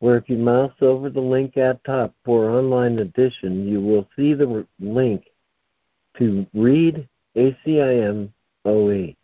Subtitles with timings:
[0.00, 4.34] where if you mouse over the link at top for online edition, you will see
[4.34, 5.24] the link
[6.18, 8.30] to read ACIM
[8.64, 9.14] OE.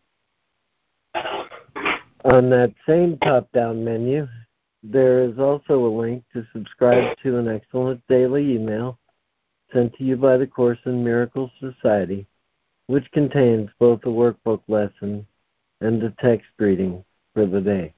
[2.25, 4.27] On that same top down menu,
[4.83, 8.99] there is also a link to subscribe to an excellent daily email
[9.73, 12.27] sent to you by the Course in Miracles Society
[12.87, 15.27] which contains both a workbook lesson
[15.81, 17.05] and a text reading
[17.35, 17.93] for the day.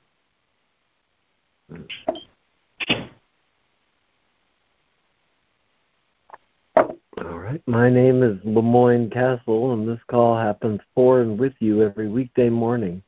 [6.77, 11.83] All right, my name is LeMoyne Castle, and this call happens for and with you
[11.83, 13.03] every weekday morning,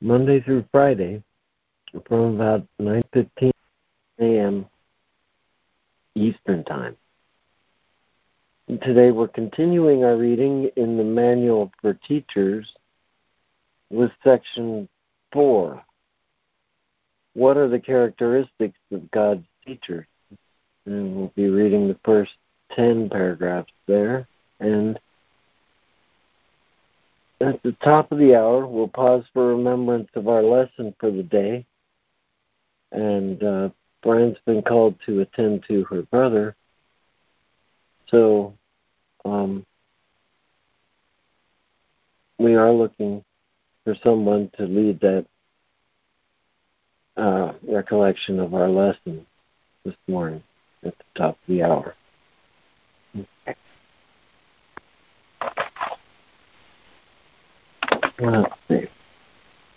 [0.00, 1.22] Monday through Friday,
[2.06, 3.50] from about 9:15
[4.20, 4.66] a.m.
[6.14, 6.96] Eastern Time.
[8.82, 12.70] Today we're continuing our reading in the Manual for Teachers
[13.90, 14.86] with section
[15.32, 15.82] 4.
[17.38, 20.06] What are the characteristics of God's teachers?
[20.86, 22.32] And we'll be reading the first
[22.72, 24.26] 10 paragraphs there.
[24.58, 24.98] And
[27.40, 31.22] at the top of the hour, we'll pause for remembrance of our lesson for the
[31.22, 31.64] day.
[32.90, 33.68] And uh,
[34.02, 36.56] Brian's been called to attend to her brother.
[38.08, 38.52] So
[39.24, 39.64] um,
[42.36, 43.24] we are looking
[43.84, 45.24] for someone to lead that
[47.18, 49.26] uh, recollection of our lesson
[49.84, 50.42] this morning
[50.84, 51.94] at the top of the hour.
[58.20, 58.86] Let's see.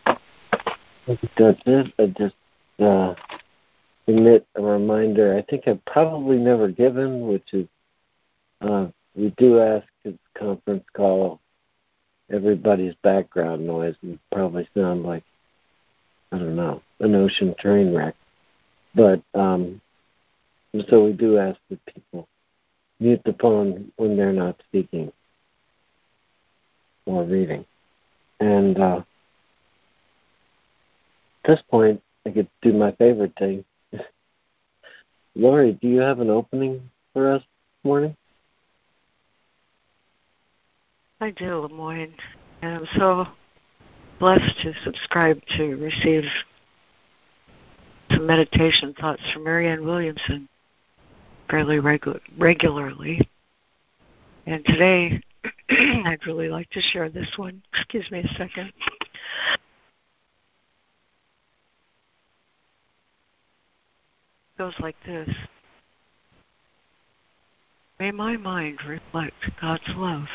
[0.05, 1.93] I that's it.
[1.99, 2.35] I just
[2.79, 3.15] uh,
[4.07, 5.35] a reminder.
[5.37, 7.67] I think I've probably never given, which is
[8.61, 11.39] uh, we do ask the conference call
[12.31, 15.23] everybody's background noise and probably sound like
[16.31, 18.15] I don't know an ocean train wreck,
[18.95, 19.81] but um,
[20.89, 22.27] so we do ask that people
[22.99, 25.11] mute the phone when they're not speaking
[27.05, 27.65] or reading.
[28.39, 29.01] And uh,
[31.43, 33.65] at this point, I could do my favorite thing.
[35.35, 38.15] Lori, do you have an opening for us this morning?
[41.19, 42.13] I do, LeMoyne.
[42.61, 43.27] And so
[44.21, 46.23] blessed to subscribe to receive
[48.11, 50.47] some meditation thoughts from Marianne Williamson
[51.49, 53.27] fairly regu- regularly.
[54.45, 55.19] And today,
[55.71, 57.63] I'd really like to share this one.
[57.73, 58.71] Excuse me a second.
[59.47, 59.59] It
[64.59, 65.29] goes like this.
[67.99, 70.27] May my mind reflect God's love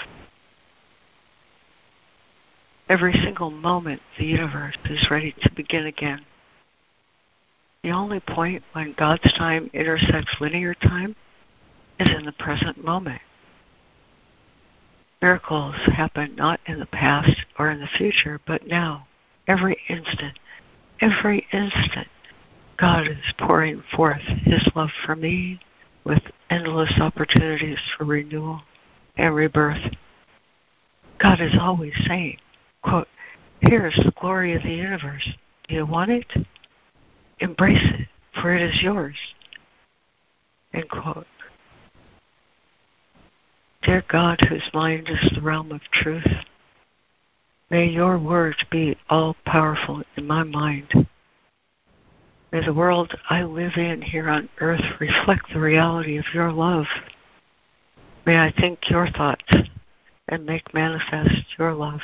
[2.89, 6.25] Every single moment, the universe is ready to begin again.
[7.83, 11.17] The only point when God's time intersects linear time
[11.99, 13.21] is in the present moment.
[15.21, 19.07] Miracles happen not in the past or in the future, but now,
[19.49, 20.39] every instant,
[21.01, 22.09] every instant.
[22.77, 25.59] God is pouring forth His love for me
[26.05, 28.63] with endless opportunities for renewal
[29.17, 29.95] and rebirth.
[31.19, 32.37] God is always saying,
[32.87, 33.09] quote,
[33.61, 35.29] Here is the glory of the universe.
[35.69, 36.27] Do you want it?
[37.41, 38.09] Embrace it,
[38.41, 39.17] for it is yours.
[40.73, 41.27] End quote.
[43.83, 46.27] Dear God, whose mind is the realm of truth,
[47.71, 51.07] may your words be all powerful in my mind.
[52.53, 56.87] May the world I live in here on earth reflect the reality of your love.
[58.25, 59.53] May I think your thoughts
[60.29, 62.01] and make manifest your love.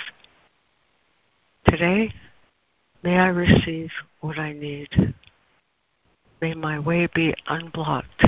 [1.66, 2.12] Today,
[3.02, 5.14] may I receive what I need.
[6.40, 8.26] May my way be unblocked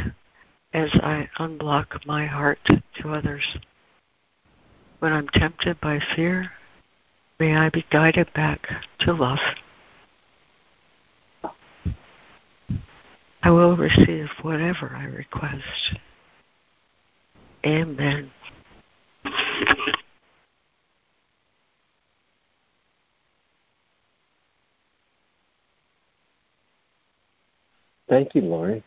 [0.72, 3.44] as I unblock my heart to others.
[5.00, 6.50] When I'm tempted by fear,
[7.38, 8.66] may I be guided back
[9.00, 9.38] to love.
[13.42, 15.98] I will receive whatever I request.
[17.66, 18.30] Amen.
[28.08, 28.82] Thank you, Lori.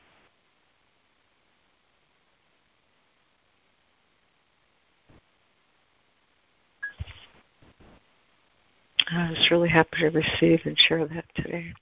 [9.10, 11.74] I was really happy to receive and share that today.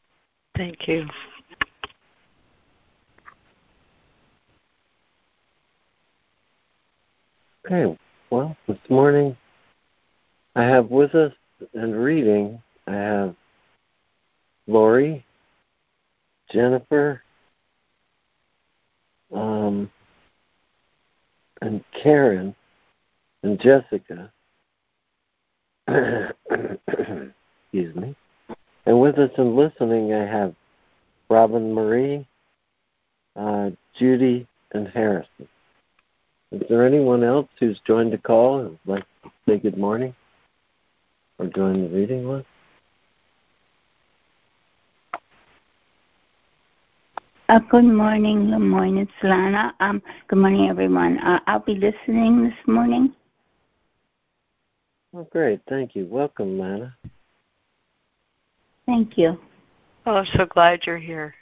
[0.55, 1.07] Thank you.
[7.65, 7.97] Okay,
[8.29, 9.35] well, this morning
[10.55, 11.33] I have with us
[11.73, 13.35] and reading, I have
[14.67, 15.25] Lori,
[16.51, 17.21] Jennifer,
[19.33, 19.91] um,
[21.61, 22.55] and Karen,
[23.43, 24.31] and Jessica.
[27.71, 28.15] Excuse me.
[28.85, 30.53] And with us and listening, I have
[31.29, 32.27] Robin Marie,
[33.35, 35.47] uh, Judy, and Harrison.
[36.51, 40.15] Is there anyone else who's joined the call and would like to say good morning
[41.37, 42.47] or join the reading list?
[47.47, 48.97] Uh, good morning, good morning.
[48.97, 49.71] It's Lana.
[49.79, 51.19] Um, good morning, everyone.
[51.19, 53.13] Uh, I'll be listening this morning.
[55.15, 55.61] Oh, great.
[55.69, 56.07] Thank you.
[56.07, 56.97] Welcome, Lana.
[58.87, 59.37] Thank you.
[60.07, 61.35] Oh, I'm so glad you're here.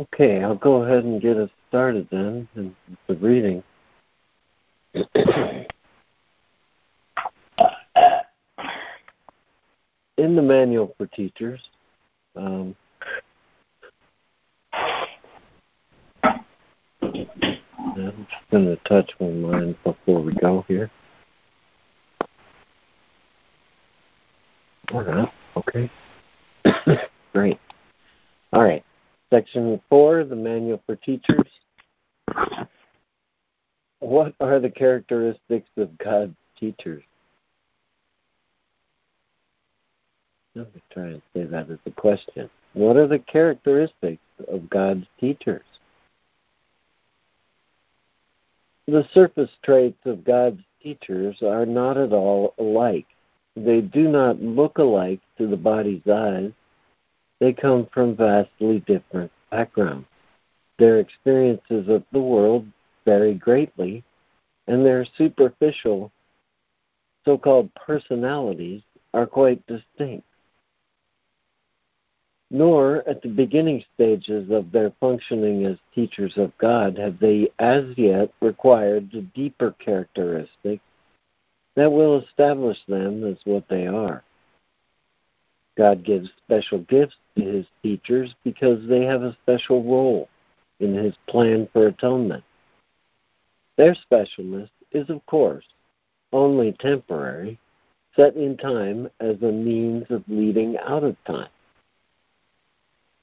[0.00, 2.74] Okay, I'll go ahead and get us started then in
[3.06, 3.62] the reading.
[10.16, 11.60] in the manual for teachers,
[12.36, 12.74] um,
[17.96, 20.90] I'm just going to touch one line before we go here.
[24.92, 25.90] All right, okay.
[27.32, 27.58] Great.
[28.52, 28.84] All right.
[29.34, 31.48] Section 4, the Manual for Teachers.
[33.98, 37.02] What are the characteristics of God's teachers?
[40.54, 42.48] Let me try and say that as a question.
[42.74, 45.64] What are the characteristics of God's teachers?
[48.86, 53.06] The surface traits of God's teachers are not at all alike.
[53.56, 56.52] They do not look alike to the body's eyes.
[57.40, 60.06] They come from vastly different backgrounds.
[60.78, 62.66] Their experiences of the world
[63.04, 64.02] vary greatly,
[64.66, 66.10] and their superficial
[67.24, 68.82] so called personalities
[69.12, 70.26] are quite distinct
[72.54, 77.84] nor at the beginning stages of their functioning as teachers of God have they as
[77.96, 80.84] yet required the deeper characteristics
[81.74, 84.22] that will establish them as what they are.
[85.76, 90.28] God gives special gifts to his teachers because they have a special role
[90.80, 92.44] in his plan for atonement.
[93.76, 95.64] Their specialness is, of course,
[96.32, 97.58] only temporary,
[98.14, 101.48] set in time as a means of leading out of time.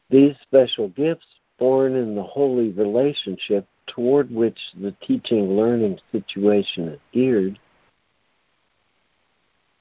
[0.09, 1.25] These special gifts,
[1.57, 7.57] born in the holy relationship toward which the teaching learning situation is geared,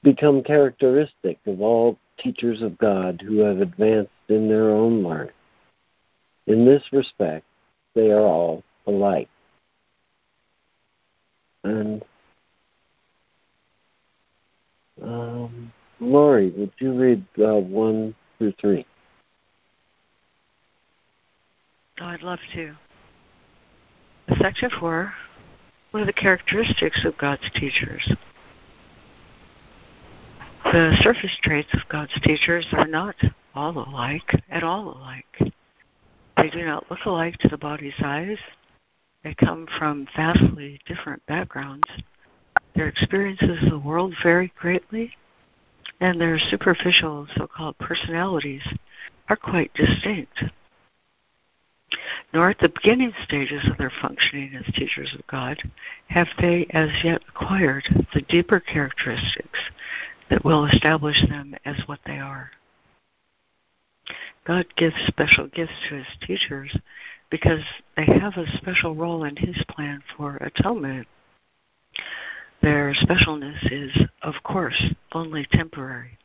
[0.03, 5.33] become characteristic of all teachers of God who have advanced in their own learning.
[6.47, 7.45] In this respect,
[7.95, 9.29] they are all alike.
[11.63, 12.03] And
[15.01, 18.85] um, Lori, would you read uh, 1 through 3?
[21.99, 22.75] Oh, I'd love to.
[24.39, 25.13] Section 4
[25.91, 28.13] What are the characteristics of God's teachers?
[30.63, 33.15] The surface traits of God's teachers are not
[33.53, 35.53] all alike, at all alike.
[36.37, 38.37] They do not look alike to the body's eyes.
[39.23, 41.87] They come from vastly different backgrounds.
[42.75, 45.11] Their experiences of the world vary greatly,
[45.99, 48.63] and their superficial so called personalities
[49.29, 50.43] are quite distinct
[52.33, 55.61] nor at the beginning stages of their functioning as teachers of God
[56.07, 59.59] have they as yet acquired the deeper characteristics
[60.31, 62.49] that will establish them as what they are.
[64.47, 66.75] God gives special gifts to his teachers
[67.29, 67.61] because
[67.95, 71.07] they have a special role in his plan for atonement.
[72.61, 73.91] Their specialness is,
[74.23, 76.17] of course, only temporary,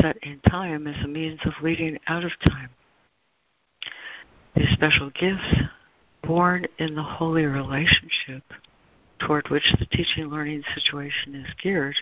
[0.00, 2.70] set in time as a means of leading out of time.
[4.54, 5.54] These special gifts,
[6.22, 8.42] born in the holy relationship
[9.18, 11.96] toward which the teaching learning situation is geared,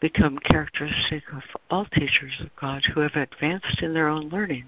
[0.00, 4.64] become characteristic of all teachers of God who have advanced in their own learning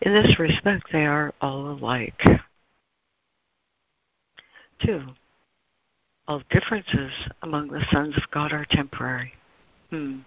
[0.00, 2.22] In this respect, they are all alike.
[4.84, 5.02] Two,
[6.28, 9.32] all differences among the sons of God are temporary.
[9.90, 10.18] Hmm.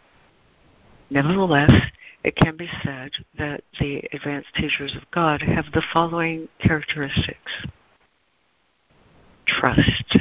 [1.10, 1.72] Nevertheless,
[2.24, 7.52] it can be said that the advanced teachers of God have the following characteristics
[9.48, 10.18] trust.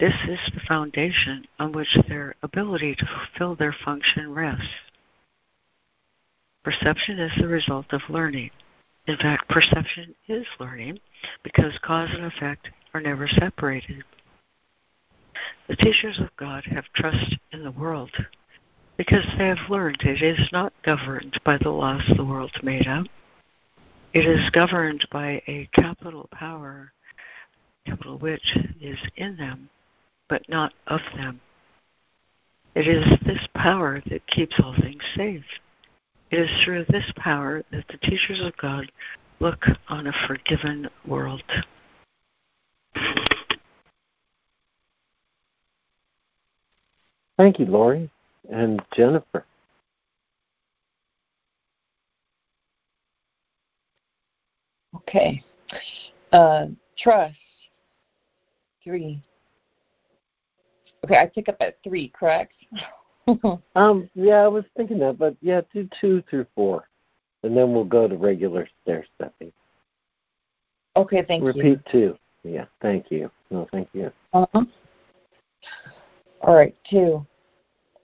[0.00, 4.64] This is the foundation on which their ability to fulfill their function rests.
[6.64, 8.50] Perception is the result of learning.
[9.06, 11.00] In fact, perception is learning
[11.42, 14.02] because cause and effect are never separated.
[15.68, 18.12] The teachers of God have trust in the world
[18.96, 23.06] because they have learned it is not governed by the laws the world made up.
[24.14, 26.94] It is governed by a capital power,
[27.84, 29.68] capital which is in them,
[30.30, 31.40] but not of them.
[32.76, 35.44] It is this power that keeps all things safe.
[36.30, 38.90] It is through this power that the teachers of God
[39.40, 41.42] look on a forgiven world.
[47.36, 48.08] Thank you, Lori
[48.52, 49.44] and Jennifer.
[54.94, 55.42] Okay.
[56.32, 57.34] Uh, trust.
[58.84, 59.22] Three.
[61.04, 62.52] Okay, I pick up at three, correct?
[63.76, 66.88] um, yeah, I was thinking that, but yeah, do two through four,
[67.42, 69.52] and then we'll go to regular stair stepping.
[70.96, 71.70] Okay, thank Repeat you.
[71.70, 72.18] Repeat two.
[72.42, 73.30] Yeah, thank you.
[73.50, 74.10] No, thank you.
[74.32, 74.64] Uh-huh.
[76.42, 77.24] All right, two.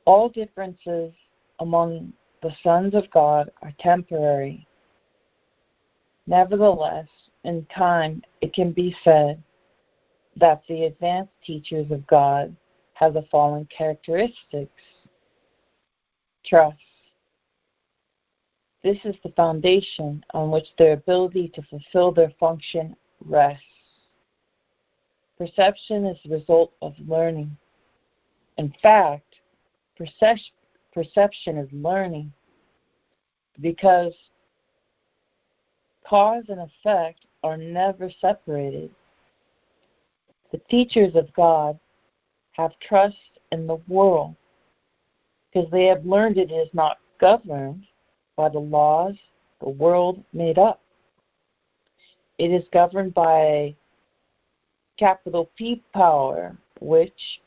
[0.04, 1.12] All differences
[1.60, 2.12] among
[2.42, 4.66] the sons of God are temporary.
[6.26, 7.06] Nevertheless,
[7.44, 9.42] in time, it can be said
[10.36, 12.54] that the advanced teachers of God
[12.96, 14.82] have the following characteristics
[16.46, 16.78] trust.
[18.82, 23.62] This is the foundation on which their ability to fulfill their function rests.
[25.36, 27.54] Perception is the result of learning.
[28.56, 29.34] In fact,
[29.98, 32.32] perception is learning
[33.60, 34.14] because
[36.08, 38.90] cause and effect are never separated.
[40.50, 41.78] The teachers of God
[42.56, 43.16] have trust
[43.52, 44.34] in the world
[45.52, 47.84] because they have learned it is not governed
[48.36, 49.14] by the laws
[49.60, 50.82] the world made up.
[52.38, 53.74] It is governed by
[54.98, 57.40] capital P power, which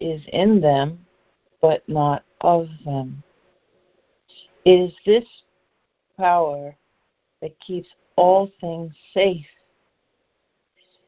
[0.00, 1.04] is in them
[1.60, 3.22] but not of them.
[4.64, 5.24] It is this
[6.16, 6.74] power
[7.42, 9.46] that keeps all things safe.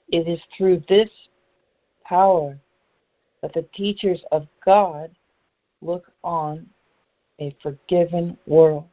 [0.08, 1.10] It is through this
[2.04, 2.58] power
[3.42, 5.10] that the teachers of God
[5.80, 6.66] look on
[7.38, 8.86] a forgiven world.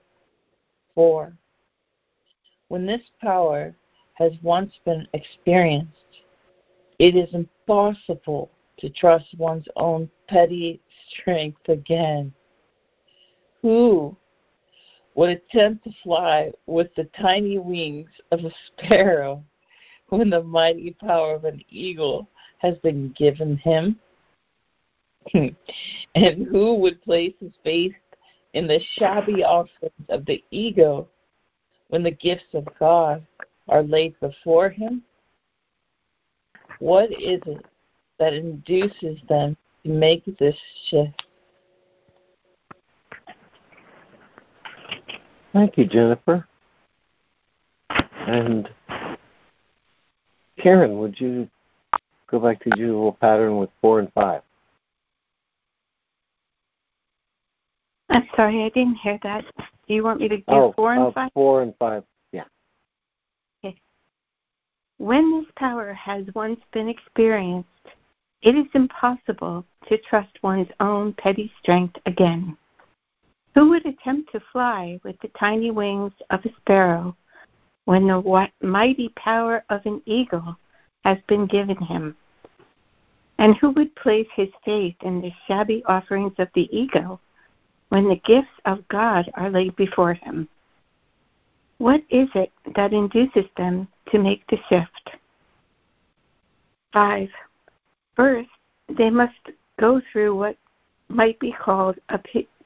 [0.96, 1.34] For
[2.70, 3.76] when this power
[4.14, 5.92] has once been experienced,
[7.00, 8.50] it is impossible
[8.80, 12.34] to trust one's own petty strength again.
[13.62, 14.16] Who
[15.16, 19.44] would attempt to fly with the tiny wings of a sparrow
[20.10, 22.28] when the mighty power of an eagle
[22.60, 24.00] has been given him?
[26.16, 27.94] and who would place his faith
[28.54, 31.08] in the shabby offerings of the ego
[31.90, 33.26] when the gifts of God
[33.68, 35.04] are laid before him?
[36.80, 37.66] What is it
[38.20, 40.56] that induces them to make this
[40.90, 41.24] shift?
[45.54, 46.48] Thank you, Jennifer.
[48.28, 48.70] And
[50.60, 51.50] Karen, would you
[52.30, 54.42] go back to your usual pattern with four and five?
[58.10, 59.46] I'm sorry, I didn't hear that.
[59.58, 61.32] Do you want me to do oh, four and uh, five?
[61.34, 62.46] Four and five, yeah.
[63.64, 63.76] Okay.
[64.98, 67.68] When this power has once been experienced,
[68.42, 72.58] it is impossible to trust one's own petty strength again.
[73.56, 77.16] Who would attempt to fly with the tiny wings of a sparrow
[77.86, 80.56] when the mighty power of an eagle
[81.04, 82.16] has been given him?
[83.40, 87.20] And who would place his faith in the shabby offerings of the ego
[87.90, 90.48] when the gifts of God are laid before him?
[91.78, 95.12] What is it that induces them to make the shift?
[96.94, 97.30] 5.
[98.16, 98.50] First,
[98.98, 99.34] they must
[99.80, 100.58] go through what
[101.10, 102.20] might be called a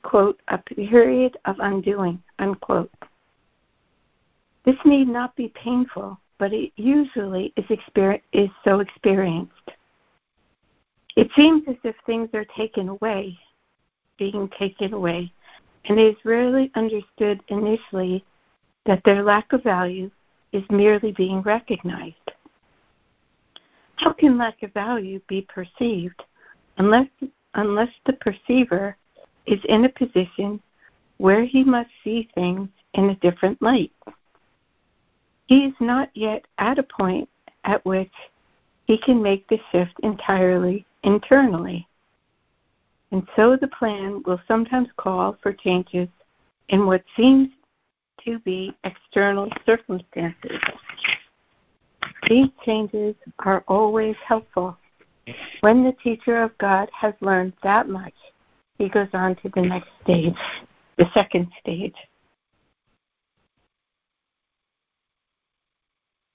[0.03, 2.91] quote a period of undoing unquote.
[4.63, 9.71] This need not be painful, but it usually is, exper- is so experienced.
[11.15, 13.37] It seems as if things are taken away
[14.21, 15.33] being taken away,
[15.85, 18.23] and it is rarely understood initially
[18.85, 20.11] that their lack of value
[20.51, 22.31] is merely being recognized.
[23.95, 26.21] How can lack of value be perceived
[26.77, 27.07] unless,
[27.55, 28.95] unless the perceiver
[29.47, 30.61] is in a position
[31.17, 33.91] where he must see things in a different light?
[35.47, 37.27] He is not yet at a point
[37.63, 38.13] at which
[38.85, 41.87] he can make the shift entirely internally.
[43.11, 46.07] And so the plan will sometimes call for changes
[46.69, 47.49] in what seems
[48.25, 50.59] to be external circumstances.
[52.29, 54.77] These changes are always helpful.
[55.59, 58.13] When the teacher of God has learned that much,
[58.77, 60.35] he goes on to the next stage,
[60.97, 61.95] the second stage.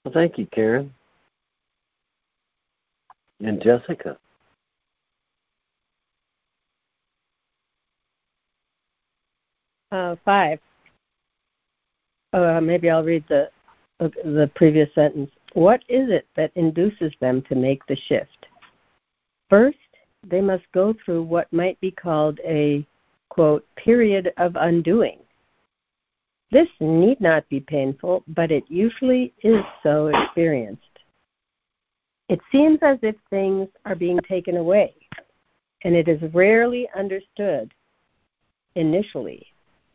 [0.05, 0.93] Well, thank you, Karen.
[3.39, 4.17] And Jessica.
[9.97, 10.59] Uh, five.
[12.31, 13.49] Uh, maybe I'll read the
[13.99, 15.31] the previous sentence.
[15.53, 18.45] What is it that induces them to make the shift?
[19.49, 19.79] First,
[20.23, 22.85] they must go through what might be called a
[23.29, 25.17] quote period of undoing.
[26.51, 30.83] This need not be painful, but it usually is so experienced.
[32.29, 34.93] It seems as if things are being taken away,
[35.83, 37.73] and it is rarely understood
[38.75, 39.47] initially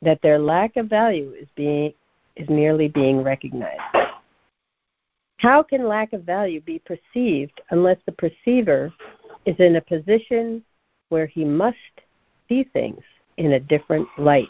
[0.02, 1.94] that their lack of value is being
[2.36, 3.80] is merely being recognized.
[5.36, 8.92] How can lack of value be perceived unless the perceiver
[9.44, 10.62] is in a position
[11.08, 11.76] where he must
[12.48, 13.02] see things
[13.36, 14.48] in a different light?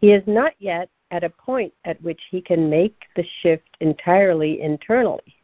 [0.00, 4.62] He is not yet at a point at which he can make the shift entirely
[4.62, 5.36] internally.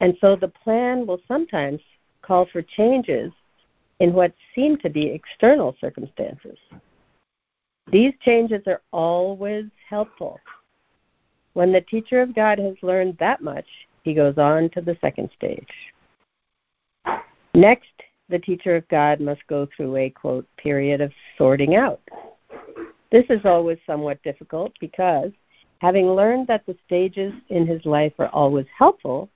[0.00, 1.80] And so the plan will sometimes
[2.22, 3.32] call for changes
[3.98, 6.56] in what seem to be external circumstances.
[7.90, 10.38] These changes are always helpful.
[11.54, 13.66] When the teacher of God has learned that much,
[14.04, 15.66] he goes on to the second stage.
[17.54, 17.90] Next,
[18.28, 22.00] the teacher of God must go through a quote period of sorting out.
[23.10, 25.32] This is always somewhat difficult because,
[25.78, 29.28] having learned that the stages in his life are always helpful,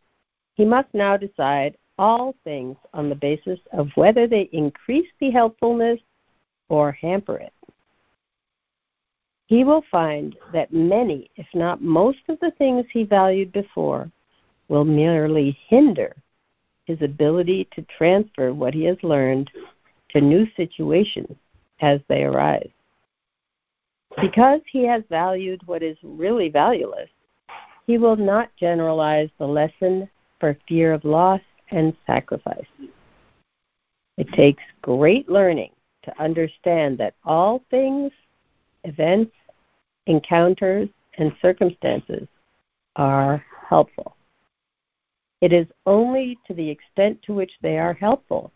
[0.55, 5.99] he must now decide all things on the basis of whether they increase the helpfulness
[6.69, 7.53] or hamper it
[9.47, 14.11] he will find that many, if not most of the things he valued before,
[14.69, 16.15] will merely hinder
[16.87, 19.51] his ability to transfer what he has learned
[20.11, 21.37] to new situations
[21.81, 22.71] as they arise.
[24.21, 27.11] Because he has valued what is really valueless,
[27.87, 30.09] he will not generalize the lesson
[30.41, 32.67] for fear of loss and sacrifice.
[34.17, 35.73] It takes great learning
[36.05, 38.13] to understand that all things
[38.85, 39.33] events,
[40.07, 42.27] encounters, and circumstances
[42.97, 44.17] are helpful.
[45.41, 48.53] It is only to the extent to which they are helpful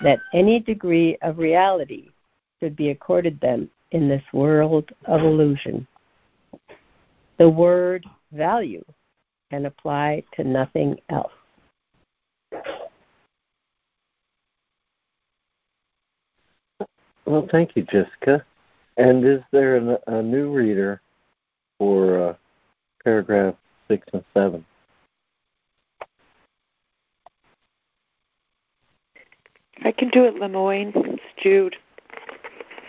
[0.00, 2.10] that any degree of reality
[2.60, 5.86] should be accorded them in this world of illusion.
[7.38, 8.84] The word value
[9.50, 11.32] can apply to nothing else.
[17.24, 18.44] Well, thank you, Jessica.
[18.96, 21.00] And is there a, a new reader
[21.78, 22.34] for uh,
[23.04, 23.54] paragraph
[23.88, 24.64] six and seven?
[29.84, 30.92] I can do it, LeMoyne.
[30.94, 31.76] It's Jude.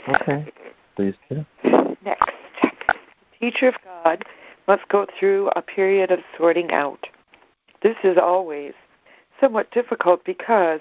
[0.09, 0.45] Okay,
[0.95, 1.45] please do.
[2.03, 2.31] Next.
[2.61, 4.23] The teacher of God
[4.67, 7.07] must go through a period of sorting out.
[7.83, 8.73] This is always
[9.39, 10.79] somewhat difficult because,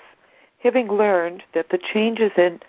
[0.63, 2.61] having learned that the changes in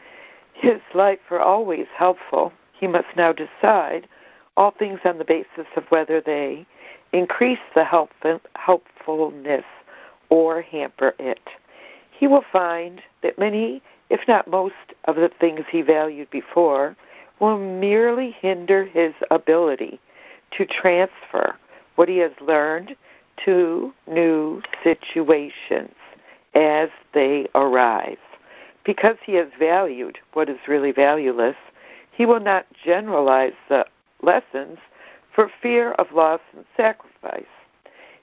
[0.59, 2.51] his life are always helpful.
[2.73, 4.07] He must now decide
[4.55, 6.65] all things on the basis of whether they
[7.13, 7.85] increase the
[8.55, 9.65] helpfulness
[10.29, 11.47] or hamper it.
[12.11, 14.73] He will find that many, if not most,
[15.05, 16.95] of the things he valued before
[17.39, 19.99] will merely hinder his ability
[20.57, 21.55] to transfer
[21.95, 22.95] what he has learned
[23.45, 25.93] to new situations
[26.55, 28.17] as they arise.
[28.87, 31.57] Because he has valued what is really valueless,
[32.09, 33.85] he will not generalize the
[34.23, 34.77] lessons
[35.35, 37.43] for fear of loss and sacrifice.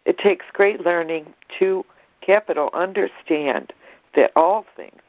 [0.06, 1.26] It takes great learning
[1.58, 1.84] to,
[2.22, 3.74] capital, understand
[4.16, 5.02] that all things,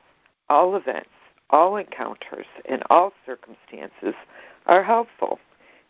[0.50, 1.10] all events,
[1.52, 4.14] all encounters, and all circumstances
[4.66, 5.40] are helpful.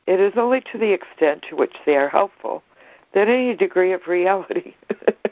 [0.05, 2.61] It is only to the extent to which they are helpful
[3.15, 4.75] that any degree of reality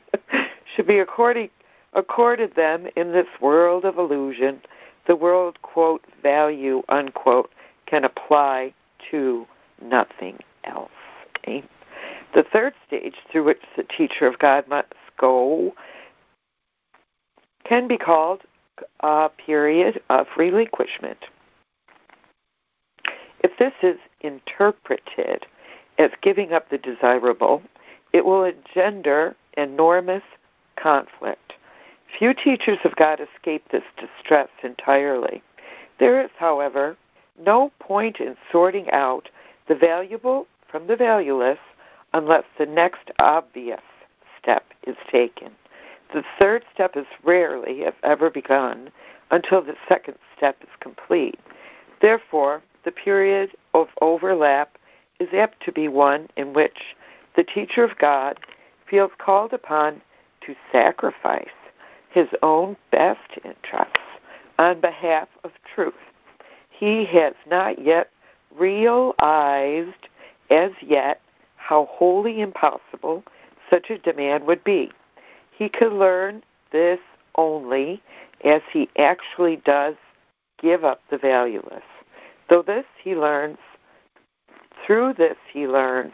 [0.75, 1.51] should be according
[1.93, 4.61] accorded them in this world of illusion
[5.05, 7.51] the world, quote, value, unquote,
[7.85, 8.73] can apply
[9.11, 9.45] to
[9.81, 10.91] nothing else.
[11.37, 11.63] Okay?
[12.33, 15.73] The third stage through which the teacher of God must go
[17.65, 18.41] can be called
[19.01, 21.25] a period of relinquishment.
[23.39, 25.45] If this is interpreted
[25.99, 27.61] as giving up the desirable,
[28.13, 30.23] it will engender enormous
[30.75, 31.53] conflict.
[32.17, 35.41] Few teachers of God escape this distress entirely.
[35.99, 36.95] There is, however,
[37.43, 39.29] no point in sorting out
[39.67, 41.57] the valuable from the valueless
[42.13, 43.81] unless the next obvious
[44.39, 45.51] step is taken.
[46.13, 48.91] The third step is rarely, if ever, begun
[49.31, 51.39] until the second step is complete.
[51.99, 54.77] Therefore, the period of overlap
[55.19, 56.95] is apt to be one in which
[57.35, 58.37] the teacher of God
[58.87, 60.01] feels called upon
[60.45, 61.47] to sacrifice
[62.13, 63.97] his own best interests
[64.59, 65.93] on behalf of truth.
[66.69, 68.11] He has not yet
[68.55, 70.09] realized
[70.51, 71.21] as yet
[71.57, 73.23] how wholly impossible
[73.69, 74.91] such a demand would be.
[75.51, 76.99] He could learn this
[77.35, 78.01] only
[78.43, 79.95] as he actually does
[80.61, 81.83] give up the valueless.
[82.49, 83.57] Though this he learns,
[84.85, 86.13] through this he learns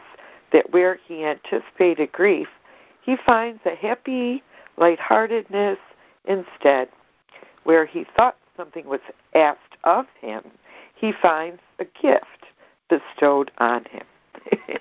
[0.52, 2.48] that where he anticipated grief,
[3.02, 4.42] he finds a happy
[4.78, 5.78] lightheartedness
[6.30, 6.88] instead.
[7.64, 9.00] Where he thought something was
[9.34, 10.42] asked of him,
[10.94, 12.24] he finds a gift
[12.88, 14.04] bestowed on him.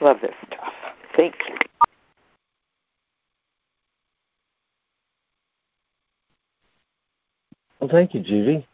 [0.00, 0.72] Love this stuff.
[1.16, 1.54] Thank you.
[7.80, 8.66] Well, thank you, Judy.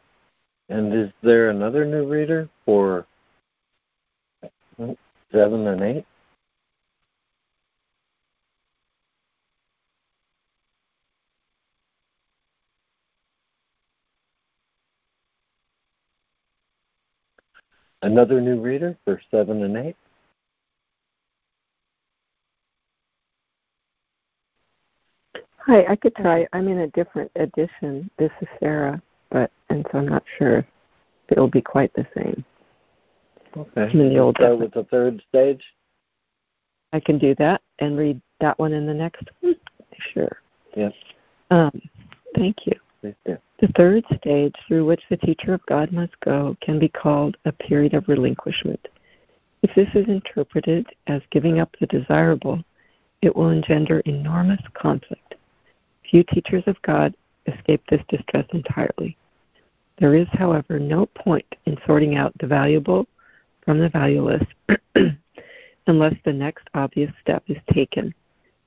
[0.70, 3.06] And is there another new reader for
[5.30, 6.06] seven and eight?
[18.04, 19.96] Another new reader for seven and eight?
[25.56, 26.46] Hi, I could try.
[26.52, 28.10] I'm in a different edition.
[28.18, 30.66] This is Sarah, but and so I'm not sure if
[31.30, 32.44] it'll be quite the same.
[33.56, 33.90] Okay.
[33.90, 35.64] In the old start with the third stage.
[36.92, 39.56] I can do that and read that one in the next one.
[40.12, 40.36] Sure.
[40.76, 40.92] Yes.
[41.50, 41.80] Um,
[42.34, 42.74] thank you.
[43.00, 43.38] Please do.
[43.64, 47.52] The third stage through which the teacher of God must go can be called a
[47.52, 48.88] period of relinquishment.
[49.62, 52.62] If this is interpreted as giving up the desirable,
[53.22, 55.36] it will engender enormous conflict.
[56.10, 57.14] Few teachers of God
[57.46, 59.16] escape this distress entirely.
[59.96, 63.06] There is, however, no point in sorting out the valuable
[63.62, 64.44] from the valueless
[65.86, 68.14] unless the next obvious step is taken.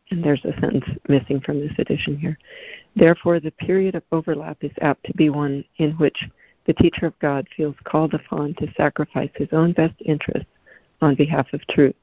[0.10, 2.38] And there's a sentence missing from this edition here.
[2.96, 6.18] Therefore, the period of overlap is apt to be one in which
[6.66, 10.50] the teacher of God feels called upon to sacrifice his own best interests
[11.02, 11.96] on behalf of truth.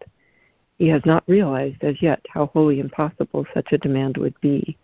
[0.79, 4.77] He has not realized as yet how wholly impossible such a demand would be.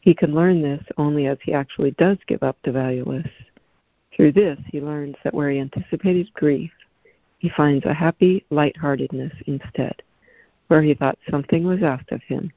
[0.00, 3.28] He can learn this only as he actually does give up the valueless.
[4.14, 6.72] Through this, he learns that where he anticipated grief,
[7.38, 10.02] he finds a happy lightheartedness instead.
[10.72, 12.50] Where he thought something was asked of him,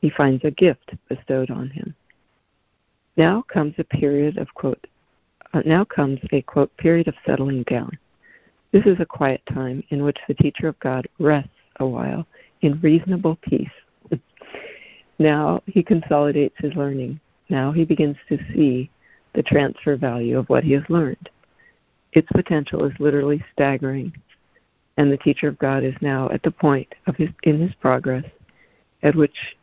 [0.00, 1.96] he finds a gift bestowed on him.
[3.16, 4.86] Now comes a period of quote.
[5.52, 7.98] Uh, now comes a quote period of settling down.
[8.70, 11.50] This is a quiet time in which the teacher of God rests
[11.80, 12.24] a while
[12.60, 13.76] in reasonable peace.
[15.18, 17.18] now he consolidates his learning.
[17.48, 18.88] Now he begins to see
[19.34, 21.28] the transfer value of what he has learned.
[22.12, 24.12] Its potential is literally staggering,
[24.96, 28.24] and the teacher of God is now at the point of his in his progress
[29.02, 29.56] at which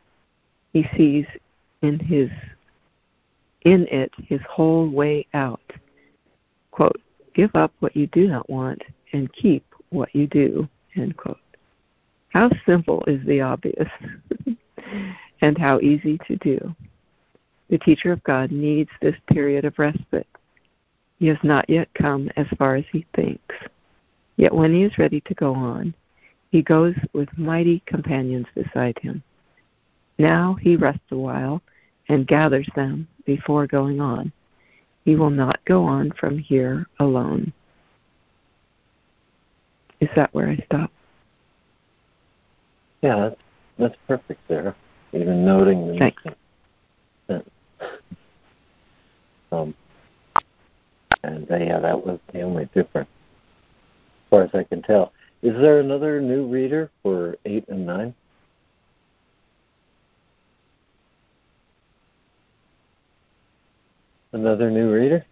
[0.71, 1.25] he sees
[1.81, 2.29] in his
[3.61, 5.61] in it his whole way out.
[6.71, 7.01] Quote,
[7.33, 8.81] give up what you do not want
[9.13, 11.37] and keep what you do, end quote.
[12.29, 13.87] How simple is the obvious
[15.41, 16.75] and how easy to do.
[17.69, 20.27] The teacher of God needs this period of respite.
[21.19, 23.55] He has not yet come as far as he thinks.
[24.37, 25.93] Yet when he is ready to go on,
[26.51, 29.23] he goes with mighty companions beside him.
[30.17, 31.61] Now he rests a while
[32.09, 34.31] and gathers them before going on.
[35.05, 37.51] He will not go on from here alone.
[39.99, 40.91] Is that where I stop?
[43.01, 43.41] Yeah, that's,
[43.77, 44.75] that's perfect there.
[45.13, 46.23] Even noting the Thanks.
[49.51, 49.75] Um,
[51.23, 53.09] and uh, yeah, that was the only difference,
[54.33, 55.13] far as I can tell.
[55.43, 58.15] Is there another new reader for 8 and 9?
[64.31, 65.23] Another new reader?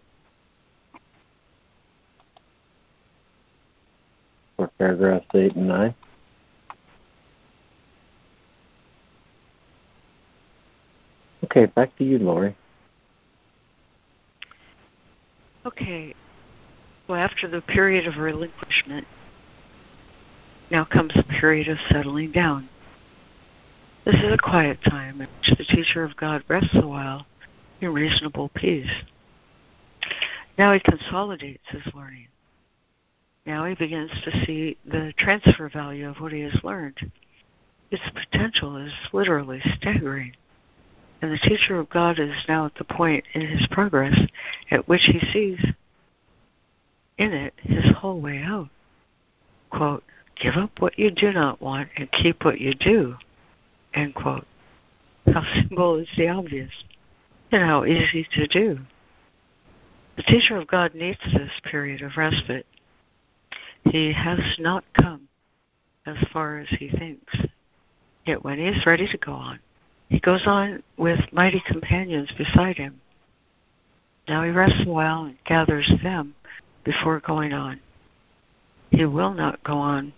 [4.56, 5.94] For paragraphs 8 and 9?
[11.42, 12.54] Okay, back to you, Lori.
[15.66, 16.14] Okay,
[17.12, 19.06] well, after the period of relinquishment,
[20.70, 22.70] now comes a period of settling down.
[24.06, 27.26] This is a quiet time in which the teacher of God rests a while
[27.82, 28.88] in reasonable peace.
[30.56, 32.28] Now he consolidates his learning.
[33.44, 37.12] Now he begins to see the transfer value of what he has learned.
[37.90, 40.32] Its potential is literally staggering.
[41.20, 44.18] And the teacher of God is now at the point in his progress
[44.70, 45.62] at which he sees
[47.18, 48.68] in it his whole way out.
[49.70, 50.04] Quote,
[50.40, 53.16] give up what you do not want and keep what you do.
[53.94, 54.46] End quote.
[55.32, 56.72] How simple is the obvious
[57.50, 58.78] and how easy to do.
[60.16, 62.66] The teacher of God needs this period of respite.
[63.84, 65.28] He has not come
[66.06, 67.34] as far as he thinks.
[68.26, 69.58] Yet when he is ready to go on,
[70.08, 73.00] he goes on with mighty companions beside him.
[74.28, 76.34] Now he rests a while and gathers them
[76.84, 77.80] before going on.
[78.90, 80.12] He will not go on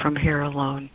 [0.00, 0.90] from here alone.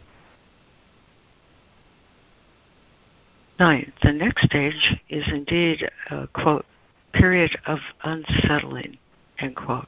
[3.60, 6.66] Nine, the next stage is indeed a quote,
[7.14, 8.98] period of unsettling,
[9.40, 9.88] end quote.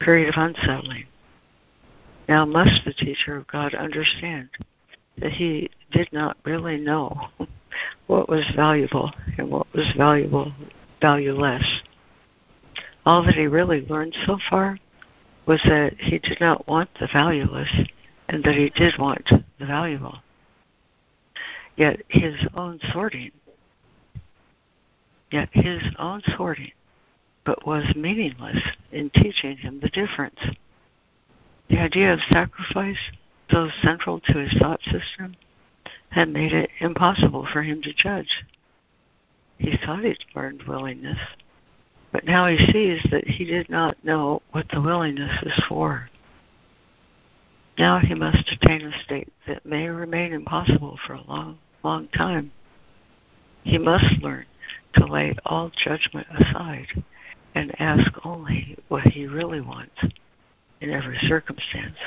[0.00, 1.06] Period of unsettling.
[2.28, 4.48] Now must the teacher of God understand
[5.18, 7.28] that he did not really know
[8.06, 10.52] what was valuable and what was valuable,
[11.00, 11.64] valueless.
[13.06, 14.78] All that he really learned so far
[15.46, 17.70] was that he did not want the valueless
[18.28, 20.22] and that he did want the valuable.
[21.76, 23.32] Yet his own sorting,
[25.30, 26.72] yet his own sorting,
[27.44, 30.38] but was meaningless in teaching him the difference.
[31.68, 33.10] The idea of sacrifice,
[33.50, 35.36] so central to his thought system,
[36.10, 38.44] had made it impossible for him to judge.
[39.58, 41.18] He thought he'd learned willingness,
[42.14, 46.08] but now he sees that he did not know what the willingness is for.
[47.76, 52.52] Now he must attain a state that may remain impossible for a long, long time.
[53.64, 54.46] He must learn
[54.94, 56.86] to lay all judgment aside
[57.56, 60.00] and ask only what he really wants
[60.80, 61.98] in every circumstance.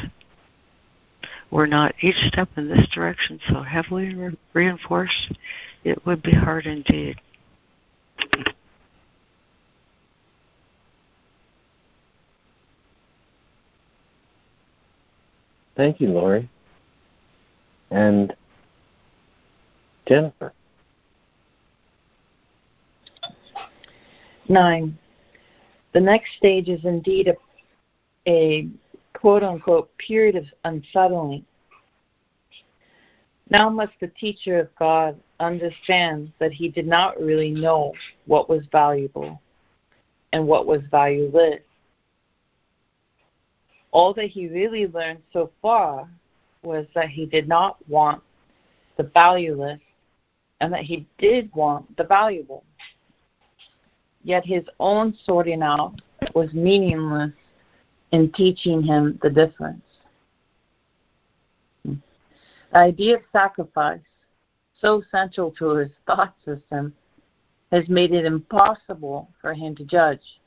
[1.51, 5.33] Were not each step in this direction so heavily re- reinforced,
[5.83, 7.19] it would be hard indeed.
[15.77, 16.49] Thank you, Lori.
[17.91, 18.35] And
[20.07, 20.51] Jennifer.
[24.49, 24.97] Nine.
[25.93, 27.35] The next stage is indeed a,
[28.29, 28.67] a
[29.13, 31.45] quote unquote period of unsettling.
[33.49, 37.93] Now must the teacher of God understand that he did not really know
[38.25, 39.39] what was valuable
[40.33, 41.61] and what was valueless
[43.97, 46.07] all that he really learned so far
[46.62, 48.21] was that he did not want
[48.95, 49.79] the valueless
[50.62, 52.63] and that he did want the valuable.
[54.23, 55.95] Yet his own sorting out
[56.36, 57.31] was meaningless
[58.12, 59.81] in teaching him the difference.
[61.83, 61.97] The
[62.75, 64.05] idea of sacrifice,
[64.79, 66.93] so central to his thought system,
[67.71, 70.39] has made it impossible for him to judge.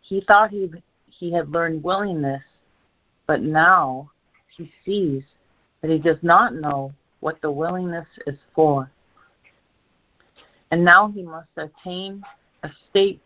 [0.00, 0.70] He thought he
[1.18, 2.42] he had learned willingness,
[3.26, 4.10] but now
[4.56, 5.22] he sees
[5.80, 8.90] that he does not know what the willingness is for.
[10.70, 12.22] And now he must attain
[12.62, 13.20] a state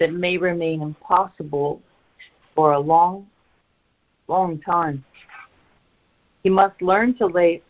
[0.00, 1.80] that may remain impossible
[2.54, 3.26] for a long,
[4.28, 5.04] long time.
[6.42, 7.62] He must learn to lay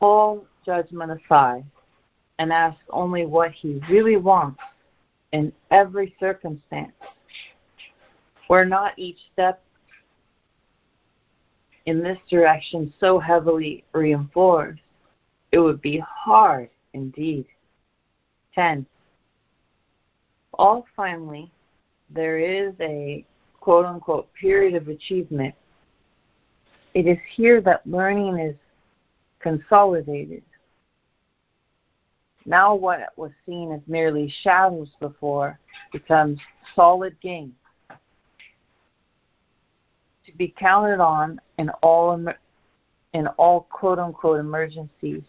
[0.00, 1.64] all judgment aside
[2.38, 4.60] and ask only what he really wants
[5.32, 6.92] in every circumstance
[8.48, 9.62] were not each step
[11.86, 14.80] in this direction so heavily reinforced,
[15.52, 17.46] it would be hard indeed.
[18.54, 18.86] 10.
[20.54, 21.50] All finally,
[22.10, 23.24] there is a
[23.60, 25.54] quote unquote period of achievement.
[26.94, 28.56] It is here that learning is
[29.40, 30.42] consolidated.
[32.46, 35.58] Now, what was seen as merely shadows before
[35.92, 36.38] becomes
[36.74, 37.65] solid gains to
[40.36, 42.12] be counted on in all
[43.12, 45.22] in all quote unquote emergencies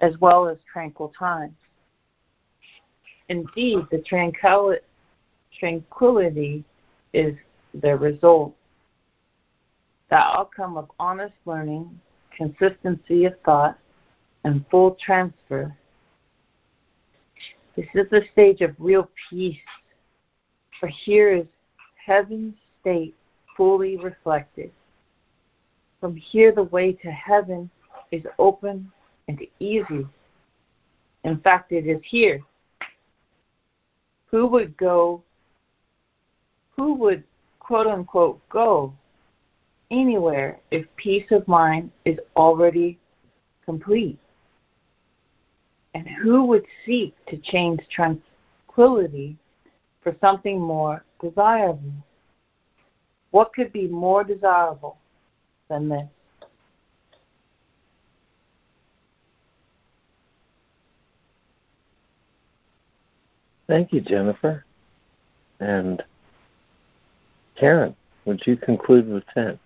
[0.00, 1.54] as well as tranquil times.
[3.28, 4.02] Indeed, the
[5.58, 6.64] tranquility
[7.12, 7.34] is
[7.82, 8.54] the result.
[10.10, 11.98] the outcome of honest learning,
[12.36, 13.76] consistency of thought,
[14.44, 15.74] and full transfer.
[17.74, 19.56] This is the stage of real peace,
[20.78, 21.46] for here is
[22.04, 23.16] heaven's state
[23.56, 24.70] fully reflected.
[26.00, 27.70] From here, the way to heaven
[28.12, 28.90] is open
[29.28, 30.06] and easy.
[31.24, 32.40] In fact, it is here.
[34.26, 35.22] Who would go,
[36.76, 37.24] who would
[37.58, 38.92] quote unquote go
[39.90, 42.98] anywhere if peace of mind is already
[43.64, 44.18] complete?
[45.94, 49.36] And who would seek to change tranquility
[50.02, 51.92] for something more desirable?
[53.36, 54.96] What could be more desirable
[55.68, 56.08] than this?
[63.68, 64.64] Thank you, Jennifer.
[65.60, 66.02] And
[67.56, 67.94] Karen,
[68.24, 69.58] would you conclude with 10?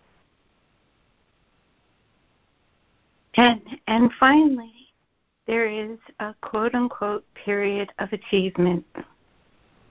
[3.37, 4.89] And, and finally,
[5.47, 8.85] there is a quote unquote period of achievement.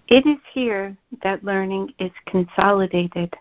[0.09, 3.33] It is here that learning is consolidated.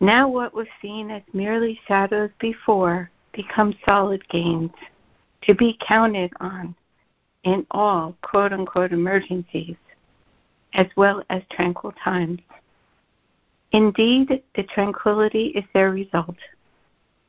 [0.00, 4.70] Now, what was seen as merely shadows before becomes solid gains
[5.42, 6.74] to be counted on
[7.44, 9.76] in all quote unquote emergencies,
[10.72, 12.40] as well as tranquil times.
[13.72, 16.36] Indeed, the tranquility is their result,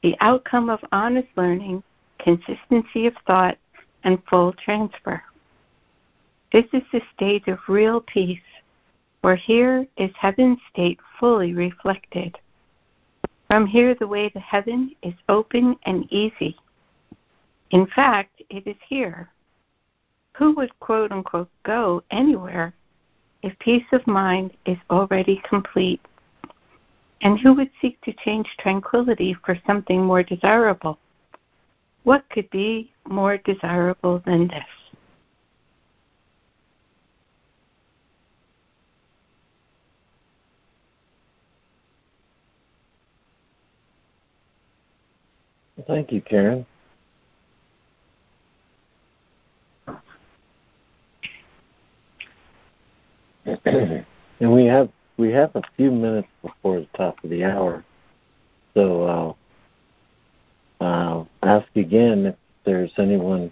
[0.01, 1.83] the outcome of honest learning,
[2.19, 3.57] consistency of thought,
[4.03, 5.21] and full transfer.
[6.51, 8.39] This is the stage of real peace,
[9.21, 12.37] where here is heaven's state fully reflected.
[13.51, 16.55] From here, the way to heaven is open and easy.
[17.71, 19.29] In fact, it is here
[20.37, 22.73] who would quote unquote go anywhere
[23.43, 25.99] if peace of mind is already complete?
[27.23, 30.97] And who would seek to change tranquility for something more desirable?
[32.03, 34.63] What could be more desirable than this?
[45.87, 46.65] Thank you, Karen.
[53.65, 54.05] and
[54.39, 57.83] we have we have a few minutes before the top of the hour,
[58.73, 59.37] so
[60.79, 63.51] uh, I'll ask again if there's anyone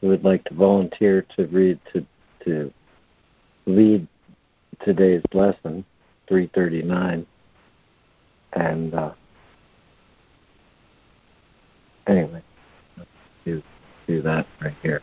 [0.00, 2.06] who would like to volunteer to read to
[2.44, 2.72] to
[3.66, 4.06] lead
[4.84, 5.84] today's lesson,
[6.28, 7.26] 339,
[8.54, 9.12] and uh,
[12.10, 12.42] anyway,
[12.98, 13.10] let's
[13.44, 13.62] do
[14.06, 15.00] do that right here.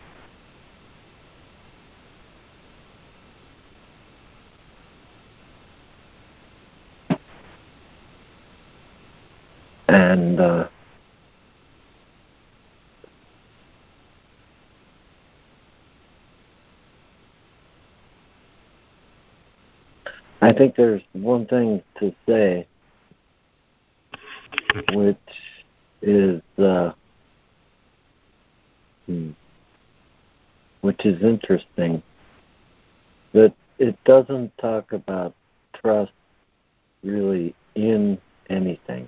[9.88, 10.68] and uh,
[20.42, 22.68] I think there's one thing to say,
[24.94, 25.18] which
[26.02, 26.92] is uh,
[29.06, 29.32] hmm,
[30.82, 32.02] which is interesting,
[33.34, 35.34] that it doesn't talk about
[35.74, 36.12] trust
[37.04, 38.18] really in
[38.50, 39.08] anything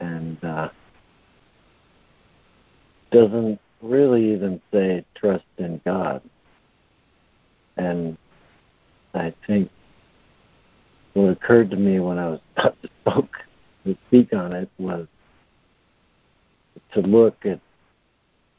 [0.00, 0.68] and uh,
[3.10, 6.22] doesn't really even say trust in God.
[7.76, 8.16] And
[9.14, 9.70] I think
[11.14, 13.36] what occurred to me when I was about to spoke
[13.84, 15.06] to speak on it was
[16.92, 17.60] to look at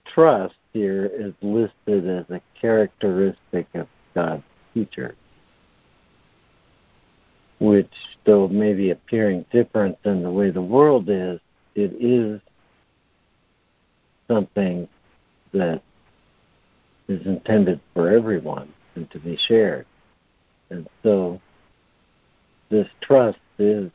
[0.06, 5.16] trust here is listed as a characteristic of God's teacher
[7.64, 7.94] which,
[8.26, 11.40] though maybe appearing different than the way the world is,
[11.76, 12.42] it is
[14.28, 14.86] something
[15.54, 15.82] that
[17.08, 19.86] is intended for everyone and to be shared.
[20.72, 21.40] And so
[22.70, 23.90] this trust is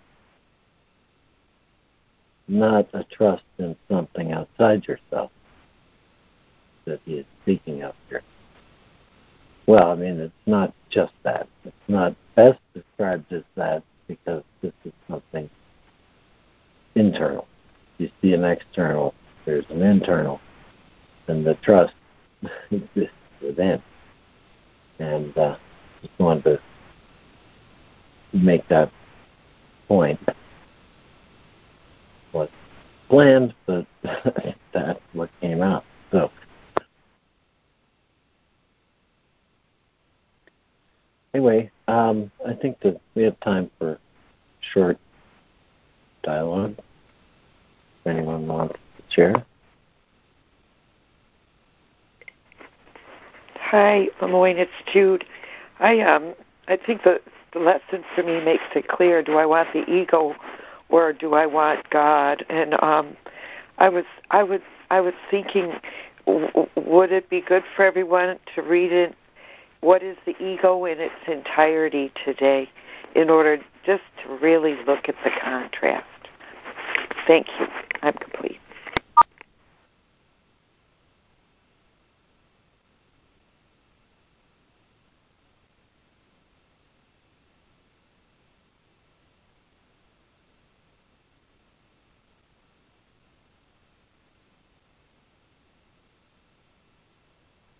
[2.48, 5.30] not a trust in something outside yourself
[6.86, 8.22] that he is speaking of here.
[9.66, 11.46] Well, I mean, it's not just that.
[11.64, 15.50] It's not best described as that because this is something
[16.94, 17.46] internal.
[17.98, 20.40] You see an external, there's an internal,
[21.26, 21.94] and the trust
[22.70, 23.82] exists within.
[24.98, 25.56] And uh,
[26.00, 26.60] just wanted to
[28.32, 28.90] make that
[29.86, 30.18] point.
[32.38, 32.48] Was
[33.08, 33.84] planned, but
[34.72, 35.84] that's what came out.
[36.12, 36.30] So
[41.34, 43.98] anyway, um, I think that we have time for
[44.60, 44.98] short
[46.22, 46.76] dialogue.
[46.78, 49.44] If anyone wants to share.
[53.56, 54.58] Hi, LeMoyne.
[54.58, 55.24] It's Jude.
[55.80, 56.34] I um
[56.68, 57.20] I think the
[57.52, 59.24] the lesson for me makes it clear.
[59.24, 60.36] Do I want the ego,
[60.88, 62.44] or do I want God?
[62.48, 63.16] And um,
[63.78, 64.60] I was I was
[64.90, 65.74] I was thinking,
[66.26, 69.14] w- would it be good for everyone to read it?
[69.80, 72.68] What is the ego in its entirety today,
[73.14, 76.06] in order just to really look at the contrast?
[77.26, 77.68] Thank you.
[78.02, 78.58] I'm complete.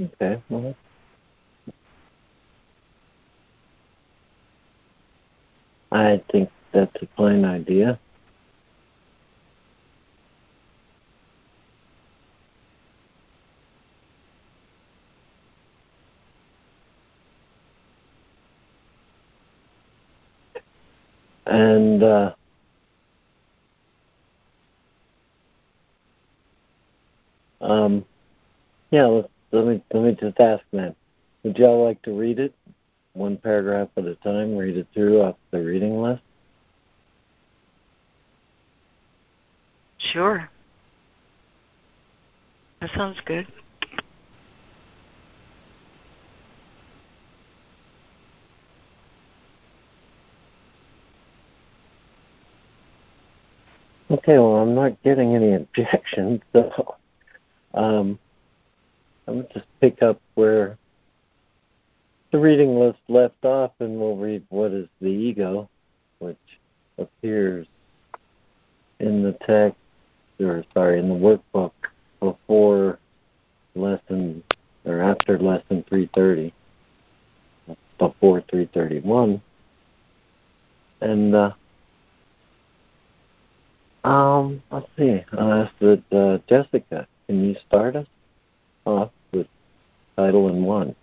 [0.01, 0.41] Okay.
[0.49, 0.75] Well,
[5.91, 7.99] I think that's a fine idea.
[21.47, 22.35] And uh,
[27.63, 28.05] um,
[28.91, 30.95] yeah, let's, let me let me just ask then.
[31.43, 32.55] Would y'all like to read it,
[33.13, 34.57] one paragraph at a time?
[34.57, 36.23] Read it through off the reading list.
[39.99, 40.49] Sure.
[42.81, 43.47] That sounds good.
[54.11, 56.97] Okay, well, I'm not getting any objections, so
[57.75, 58.19] um,
[59.29, 60.79] I'm going to just pick up where
[62.33, 65.69] the reading list left off, and we'll read What is the Ego,
[66.19, 66.39] which
[66.97, 67.67] appears
[69.01, 69.79] in the text,
[70.41, 71.73] or sorry, in the workbook
[72.21, 72.99] before
[73.75, 74.43] lesson,
[74.87, 76.55] or after lesson 330,
[77.99, 79.43] before 331.
[81.03, 81.53] And uh,
[84.05, 85.23] um, let's see.
[85.33, 88.07] I'll ask that uh, Jessica, can you start us
[88.87, 89.11] off
[90.19, 90.97] title and one?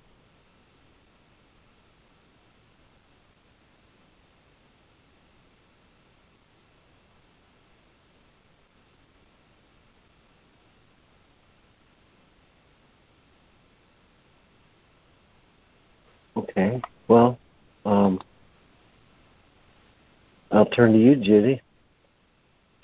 [16.35, 16.81] Okay.
[17.07, 17.37] Well,
[17.85, 18.19] um,
[20.51, 21.61] I'll turn to you, Judy.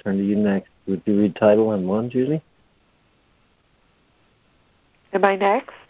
[0.01, 0.69] Turn to you next.
[0.87, 2.41] Would you read title and one, Judy?
[5.11, 5.80] Am I next?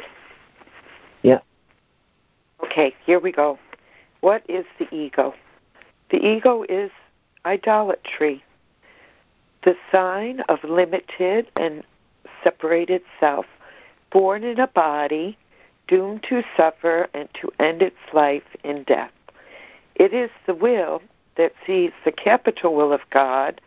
[2.71, 3.59] Okay, here we go.
[4.21, 5.33] What is the ego?
[6.09, 6.89] The ego is
[7.45, 8.41] idolatry,
[9.65, 11.83] the sign of limited and
[12.41, 13.45] separated self,
[14.09, 15.37] born in a body,
[15.89, 19.11] doomed to suffer and to end its life in death.
[19.95, 21.01] It is the will
[21.35, 23.59] that sees the capital will of God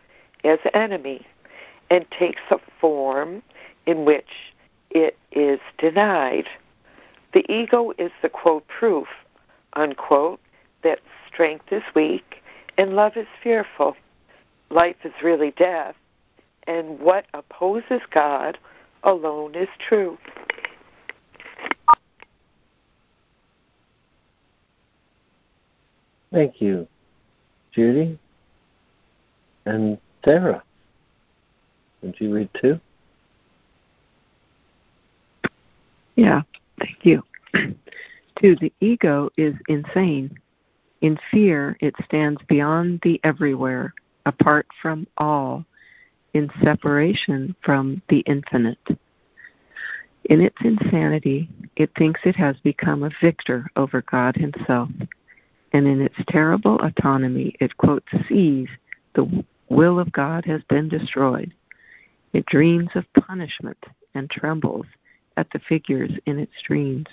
[0.43, 1.27] as enemy
[1.91, 3.43] and takes a form
[3.85, 4.51] in which
[4.89, 6.47] it is denied.
[7.35, 9.09] The ego is the quote proof,
[9.73, 10.39] unquote,
[10.83, 12.41] that strength is weak
[12.77, 13.97] and love is fearful.
[14.69, 15.95] Life is really death,
[16.65, 18.57] and what opposes God
[19.03, 20.17] alone is true.
[26.31, 26.87] Thank you,
[27.73, 28.17] Judy.
[29.65, 30.63] And Sarah,
[32.01, 32.79] would you read too?
[36.15, 36.43] Yeah,
[36.79, 37.23] thank you.
[38.41, 40.37] Two, the ego is insane.
[41.01, 43.93] In fear, it stands beyond the everywhere,
[44.25, 45.65] apart from all,
[46.33, 48.79] in separation from the infinite.
[50.25, 54.89] In its insanity, it thinks it has become a victor over God Himself.
[55.71, 58.67] And in its terrible autonomy, it, quote, sees
[59.13, 61.53] the will of God has been destroyed.
[62.33, 63.81] It dreams of punishment
[64.13, 64.87] and trembles
[65.37, 67.07] at the figures in its dreams,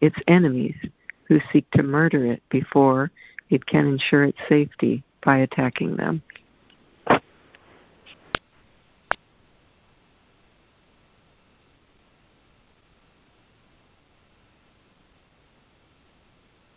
[0.00, 0.76] its enemies
[1.24, 3.10] who seek to murder it before
[3.50, 6.22] it can ensure its safety by attacking them.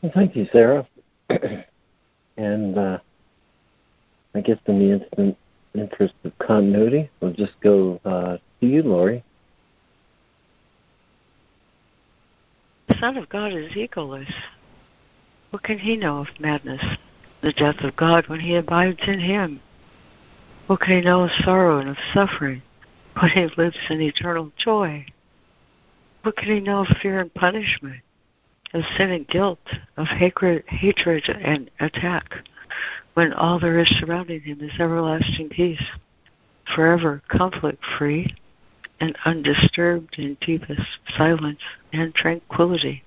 [0.01, 0.85] Well, thank you, Sarah.
[2.37, 2.97] and uh,
[4.35, 5.37] I guess in the instant
[5.73, 9.23] interest of continuity, we'll just go uh, to you, Lori.
[13.03, 14.31] Son of God is egoless.
[15.49, 16.81] What can he know of madness?
[17.41, 19.59] the death of God when he abides in him?
[20.67, 22.61] What can he know of sorrow and of suffering
[23.19, 25.05] when he lives in eternal joy?
[26.21, 27.99] What can he know of fear and punishment,
[28.73, 29.59] of sin and guilt,
[29.97, 32.33] of hatred, hatred and attack,
[33.15, 35.83] when all there is surrounding him is everlasting peace,
[36.73, 38.33] forever conflict free,
[39.03, 40.81] and undisturbed in deepest
[41.17, 41.59] silence
[41.91, 43.03] and tranquility?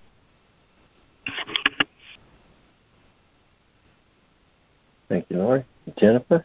[5.08, 5.64] Thank you, Lori.
[5.96, 6.44] Jennifer?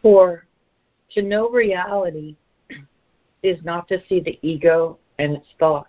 [0.00, 0.46] For
[1.10, 2.34] to know reality
[3.42, 5.88] is not to see the ego and its thoughts,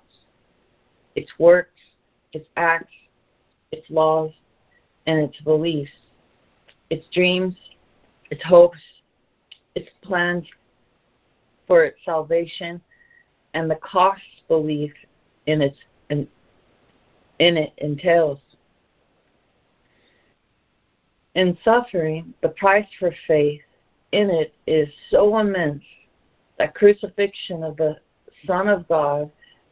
[1.15, 1.79] its works,
[2.33, 2.91] its acts,
[3.71, 4.31] its laws,
[5.07, 5.91] and its beliefs,
[6.89, 7.55] its dreams,
[8.29, 8.79] its hopes,
[9.75, 10.45] its plans
[11.67, 12.81] for its salvation,
[13.53, 14.93] and the cost belief
[15.47, 15.77] in its
[16.09, 16.27] in,
[17.39, 18.39] in it entails.
[21.35, 23.61] In suffering, the price for faith
[24.13, 25.83] in it is so immense
[26.57, 27.97] that crucifixion of the
[28.47, 29.29] Son of God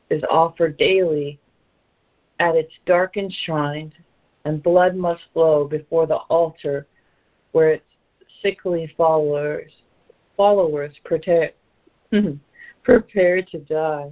[0.09, 1.39] is offered daily
[2.39, 3.93] at its darkened shrine,
[4.43, 6.87] and blood must flow before the altar
[7.53, 7.85] where its
[8.41, 9.71] sickly followers
[10.35, 11.51] followers prepare,
[12.11, 12.35] mm-hmm.
[12.83, 14.11] prepare to die.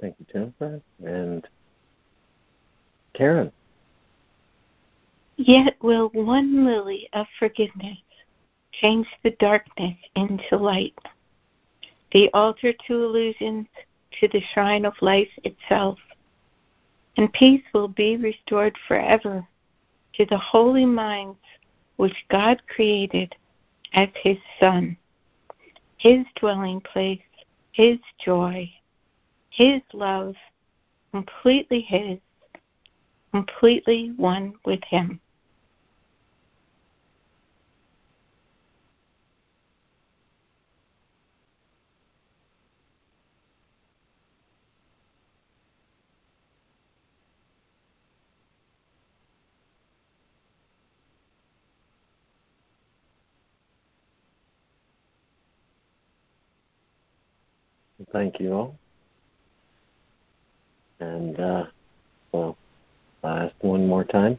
[0.00, 0.80] Thank you, Jennifer.
[1.04, 1.46] And
[3.14, 3.50] Karen.
[5.36, 7.98] Yet will one lily of forgiveness
[8.72, 10.98] change the darkness into light,
[12.12, 13.66] the altar to illusions
[14.20, 15.98] to the shrine of life itself,
[17.16, 19.46] and peace will be restored forever
[20.18, 21.38] to the holy minds
[21.96, 23.34] which God created
[23.94, 24.96] as His Son,
[25.96, 27.22] His dwelling place,
[27.72, 28.70] His joy,
[29.50, 30.34] His love,
[31.12, 32.18] completely His,
[33.32, 35.20] completely one with Him.
[58.12, 58.74] Thank you all.
[61.00, 61.66] And, uh,
[62.32, 62.56] well,
[63.22, 64.38] I'll ask one more time.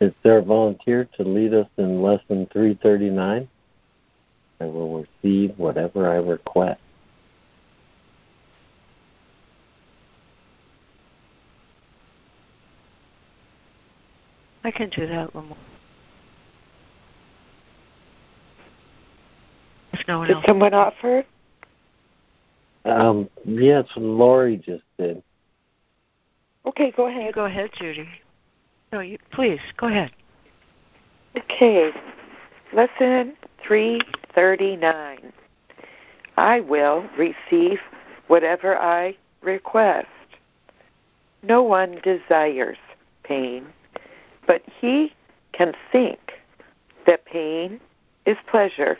[0.00, 3.48] Is there a volunteer to lead us in lesson 339?
[4.60, 6.80] I will receive whatever I request.
[14.64, 15.56] I can do that one more.
[19.92, 20.46] If no one Did else.
[20.46, 21.24] someone offer?
[22.84, 25.22] Um, yes, Lori just did.
[26.66, 27.34] Okay, go ahead.
[27.34, 28.08] go ahead, Judy.
[28.92, 30.10] No, you please go ahead.
[31.36, 31.92] Okay.
[32.72, 33.34] Lesson
[33.66, 35.32] 339.
[36.36, 37.80] I will receive
[38.28, 40.06] whatever I request.
[41.42, 42.78] No one desires
[43.22, 43.66] pain,
[44.46, 45.14] but he
[45.52, 46.18] can think
[47.06, 47.80] that pain
[48.26, 48.98] is pleasure.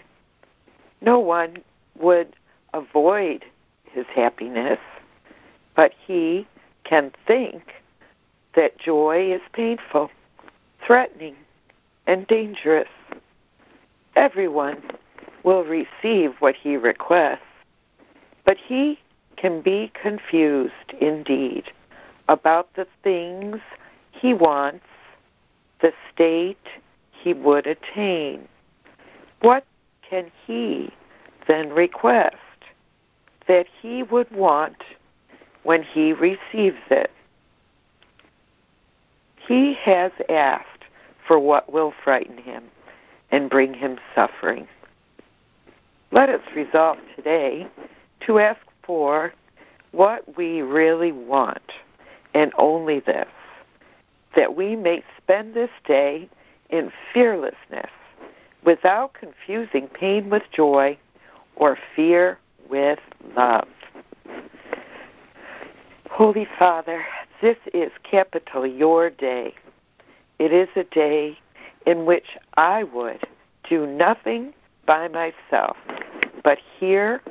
[1.00, 1.58] No one
[1.98, 2.34] would
[2.72, 3.44] avoid
[3.92, 4.78] his happiness,
[5.74, 6.46] but he
[6.84, 7.62] can think
[8.54, 10.10] that joy is painful,
[10.84, 11.36] threatening,
[12.06, 12.88] and dangerous.
[14.16, 14.82] Everyone
[15.44, 17.40] will receive what he requests,
[18.44, 18.98] but he
[19.36, 21.64] can be confused indeed
[22.28, 23.60] about the things
[24.10, 24.84] he wants,
[25.80, 26.66] the state
[27.12, 28.48] he would attain.
[29.40, 29.64] What
[30.08, 30.92] can he
[31.46, 32.36] then request
[33.48, 34.84] that he would want
[35.64, 37.10] when he receives it?
[39.36, 40.84] He has asked
[41.26, 42.64] for what will frighten him
[43.30, 44.68] and bring him suffering.
[46.12, 47.66] Let us resolve today
[48.20, 49.32] to ask for
[49.92, 51.72] what we really want,
[52.34, 53.28] and only this,
[54.36, 56.28] that we may spend this day
[56.70, 57.90] in fearlessness,
[58.64, 60.96] without confusing pain with joy
[61.56, 62.38] or fear
[62.68, 62.98] with
[63.36, 63.68] love.
[66.10, 67.04] Holy Father,
[67.40, 69.54] this is capital your day.
[70.38, 71.38] It is a day
[71.86, 73.26] in which I would
[73.68, 74.52] do nothing
[74.86, 75.76] by myself,
[76.42, 77.22] but hear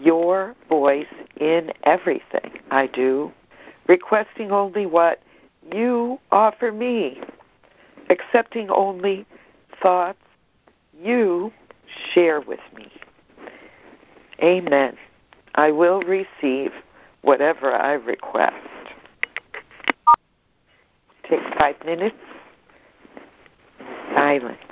[0.00, 1.06] your voice
[1.40, 3.32] in everything I do,
[3.86, 5.20] requesting only what
[5.72, 7.20] you offer me,
[8.10, 9.26] accepting only
[9.82, 10.18] thoughts
[11.02, 11.52] you
[12.12, 12.90] share with me.
[14.42, 14.96] Amen.
[15.54, 16.72] I will receive
[17.22, 18.54] whatever I request.
[21.28, 22.16] Take five minutes
[24.14, 24.67] silence.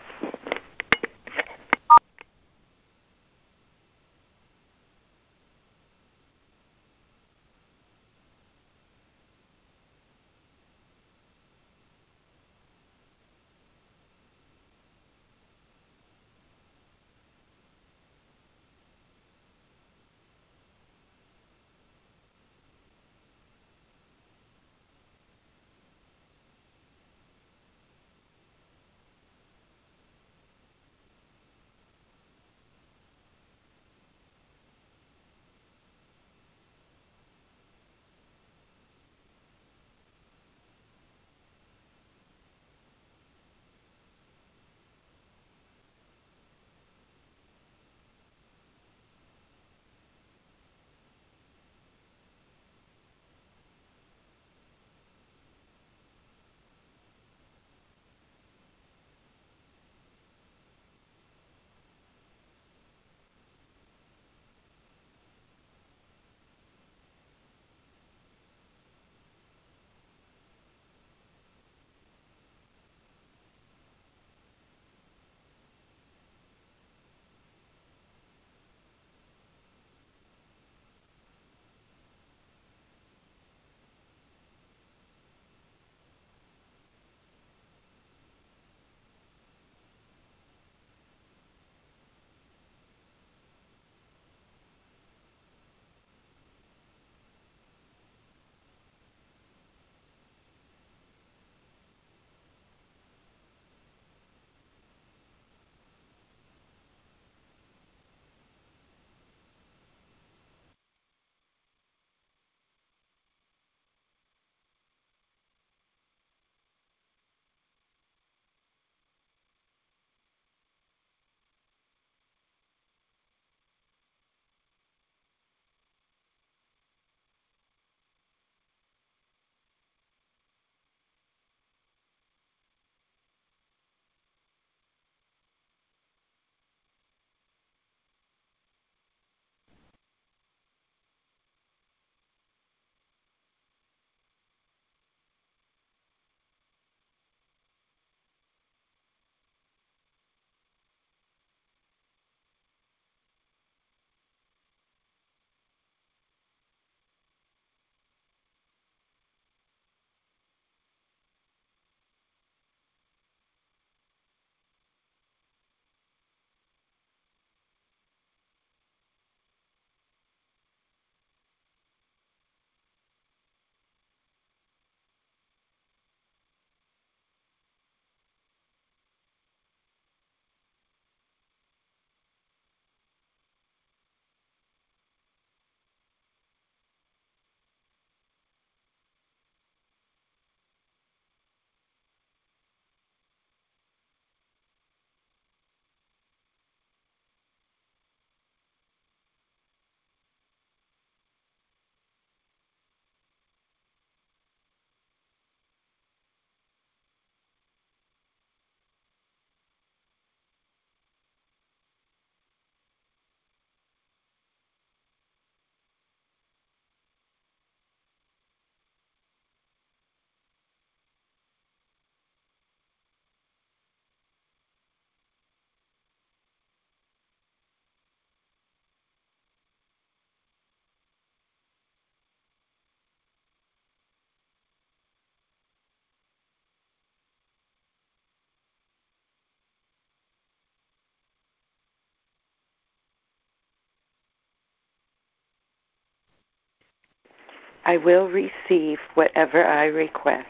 [247.87, 250.49] I will receive whatever I request.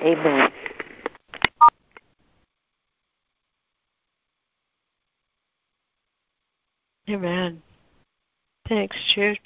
[0.00, 0.50] Amen.
[7.08, 7.62] Amen.
[8.68, 9.38] Thanks, Jude.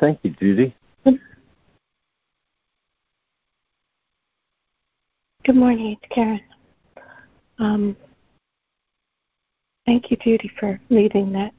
[0.00, 0.74] Thank you, Judy.
[5.44, 6.40] Good morning, it's Karen.
[7.58, 7.96] Um,
[9.86, 11.52] thank you, Judy, for leading that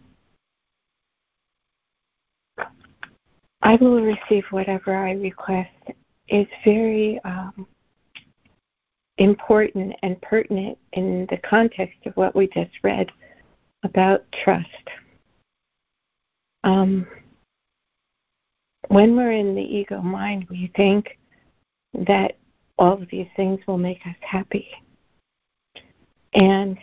[3.63, 5.69] I will receive whatever I request
[6.27, 7.65] is very um,
[9.17, 13.09] important and pertinent in the context of what we just read
[13.83, 14.67] about trust.
[16.65, 17.07] Um,
[18.87, 21.17] when we're in the ego mind, we think
[21.93, 22.37] that
[22.77, 24.69] all of these things will make us happy.
[26.33, 26.77] And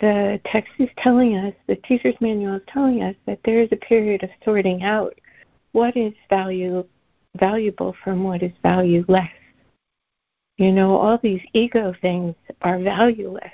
[0.00, 3.76] the text is telling us, the teacher's manual is telling us that there is a
[3.76, 5.18] period of sorting out
[5.72, 6.84] what is value
[7.36, 9.28] valuable from what is valueless.
[10.56, 13.52] You know, all these ego things are valueless.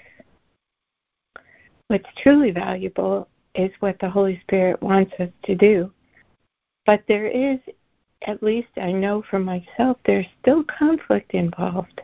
[1.88, 5.92] What's truly valuable is what the Holy Spirit wants us to do.
[6.86, 7.58] But there is,
[8.26, 12.02] at least I know for myself, there's still conflict involved.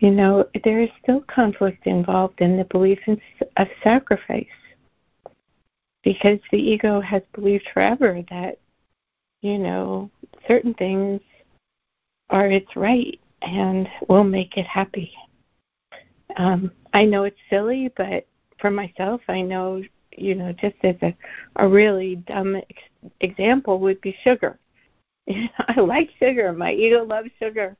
[0.00, 3.20] You know, there is still conflict involved in the belief in,
[3.56, 4.46] of sacrifice
[6.04, 8.58] because the ego has believed forever that,
[9.42, 10.10] you know,
[10.46, 11.20] certain things
[12.30, 15.12] are its right and will make it happy.
[16.36, 18.26] Um, I know it's silly, but
[18.58, 19.82] for myself, I know,
[20.16, 21.16] you know, just as a,
[21.56, 22.60] a really dumb
[23.20, 24.58] example would be sugar.
[25.28, 26.52] I like sugar.
[26.52, 27.76] My ego loves sugar.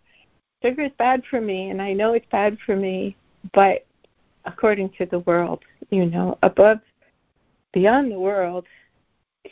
[0.63, 3.17] Sugar is bad for me, and I know it's bad for me,
[3.55, 3.87] but
[4.45, 6.81] according to the world, you know, above,
[7.73, 8.67] beyond the world,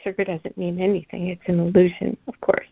[0.02, 1.28] sugar doesn't mean anything.
[1.28, 2.66] It's an illusion, of course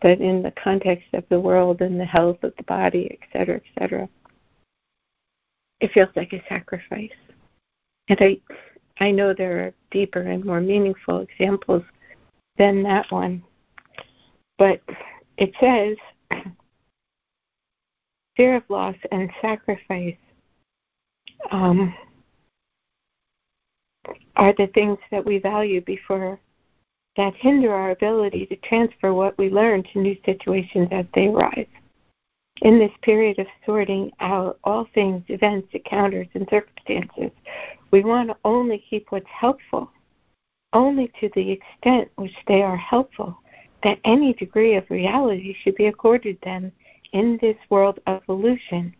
[0.00, 3.56] but in the context of the world and the health of the body, et cetera,
[3.56, 4.08] et cetera,
[5.80, 7.10] it feels like a sacrifice.
[8.08, 8.38] And I,
[8.98, 11.82] I know there are deeper and more meaningful examples
[12.58, 13.42] than that one.
[14.58, 14.80] But
[15.36, 15.96] it says
[18.36, 20.16] fear of loss and sacrifice
[21.50, 21.94] um,
[24.36, 26.38] are the things that we value before
[27.16, 31.66] that hinder our ability to transfer what we learn to new situations as they arise.
[32.62, 37.30] In this period of sorting out all things, events, encounters, and circumstances,
[37.90, 39.90] we want to only keep what's helpful,
[40.72, 43.36] only to the extent which they are helpful,
[43.82, 46.70] that any degree of reality should be accorded them
[47.12, 48.94] in this world of illusion,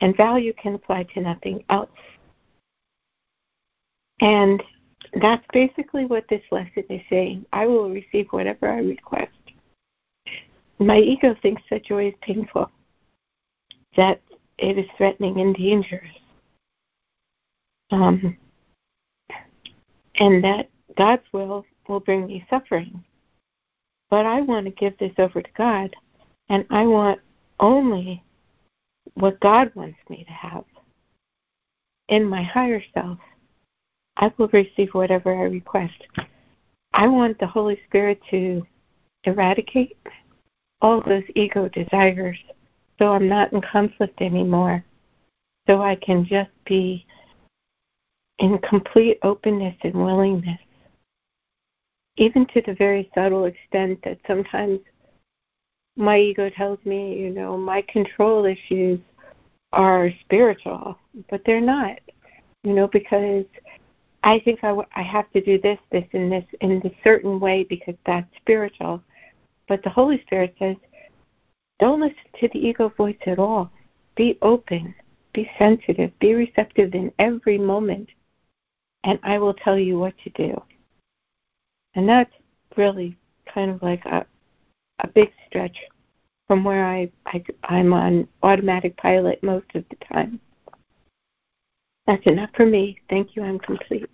[0.00, 1.88] and value can apply to nothing else.
[4.20, 4.62] And
[5.20, 7.46] that's basically what this lesson is saying.
[7.52, 9.30] I will receive whatever I request.
[10.78, 12.70] My ego thinks that joy is painful,
[13.96, 14.20] that
[14.58, 16.08] it is threatening and dangerous,
[17.90, 18.36] um,
[20.16, 23.04] and that God's will will bring me suffering.
[24.10, 25.94] But I want to give this over to God,
[26.48, 27.20] and I want
[27.60, 28.22] only
[29.14, 30.64] what God wants me to have
[32.08, 33.18] in my higher self.
[34.16, 36.06] I will receive whatever I request.
[36.92, 38.66] I want the Holy Spirit to
[39.24, 39.96] eradicate
[40.80, 42.38] all those ego desires
[43.00, 44.84] so I'm not in conflict anymore.
[45.66, 47.06] So I can just be
[48.38, 50.60] in complete openness and willingness.
[52.20, 54.78] Even to the very subtle extent that sometimes
[55.96, 59.00] my ego tells me, you know, my control issues
[59.72, 60.98] are spiritual,
[61.30, 61.98] but they're not,
[62.62, 63.46] you know, because
[64.22, 67.64] I think I, I have to do this, this, and this in a certain way
[67.64, 69.02] because that's spiritual.
[69.66, 70.76] But the Holy Spirit says,
[71.78, 73.70] don't listen to the ego voice at all.
[74.14, 74.94] Be open,
[75.32, 78.10] be sensitive, be receptive in every moment,
[79.04, 80.62] and I will tell you what to do.
[81.94, 82.32] And that's
[82.76, 83.16] really
[83.52, 84.24] kind of like a,
[85.00, 85.76] a big stretch
[86.46, 90.40] from where I, I I'm on automatic pilot most of the time.
[92.06, 92.98] That's enough for me.
[93.08, 93.42] Thank you.
[93.42, 94.10] I'm complete.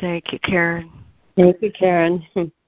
[0.00, 0.90] Thank you, Karen.
[1.36, 2.24] Thank you, Karen.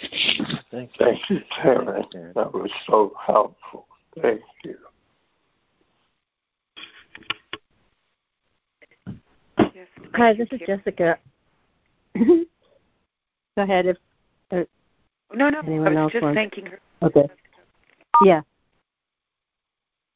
[0.00, 0.88] Thank you.
[0.98, 2.04] Thank you, Karen.
[2.34, 3.86] That was so helpful.
[4.20, 4.76] Thank you.
[10.14, 11.18] Hi, this is Jessica.
[12.18, 12.44] Go
[13.56, 13.86] ahead.
[13.86, 13.96] If
[14.50, 14.64] uh,
[15.34, 16.36] no, no, anyone I was else just wants.
[16.36, 16.80] thanking her.
[17.02, 17.28] Okay.
[18.24, 18.40] Yeah.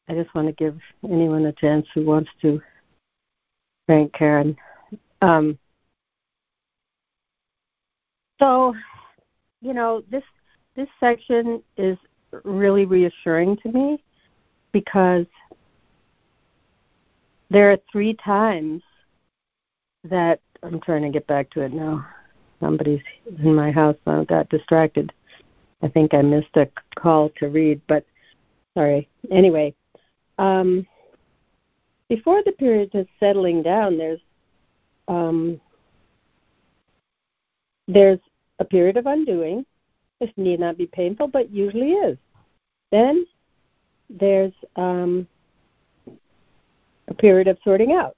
[0.09, 2.61] I just want to give anyone a chance who wants to
[3.87, 4.57] thank Karen.
[5.21, 5.59] Um,
[8.41, 8.75] so,
[9.63, 10.25] you know, this
[10.75, 11.97] this section is
[12.45, 14.03] really reassuring to me
[14.73, 15.27] because
[17.51, 18.83] there are three times
[20.05, 22.07] that I'm trying to get back to it now.
[22.61, 23.03] Somebody's
[23.43, 23.97] in my house.
[24.07, 25.13] I got distracted.
[25.83, 28.07] I think I missed a call to read, but
[28.75, 29.09] sorry.
[29.31, 29.75] Anyway,
[30.39, 30.87] um,
[32.09, 34.21] before the period is settling down, there's
[35.09, 35.61] um,
[37.89, 38.21] there's
[38.63, 39.67] a period of undoing.
[40.21, 42.17] This need not be painful, but usually is.
[42.93, 43.27] Then
[44.09, 45.27] there's um,
[47.09, 48.17] a period of sorting out.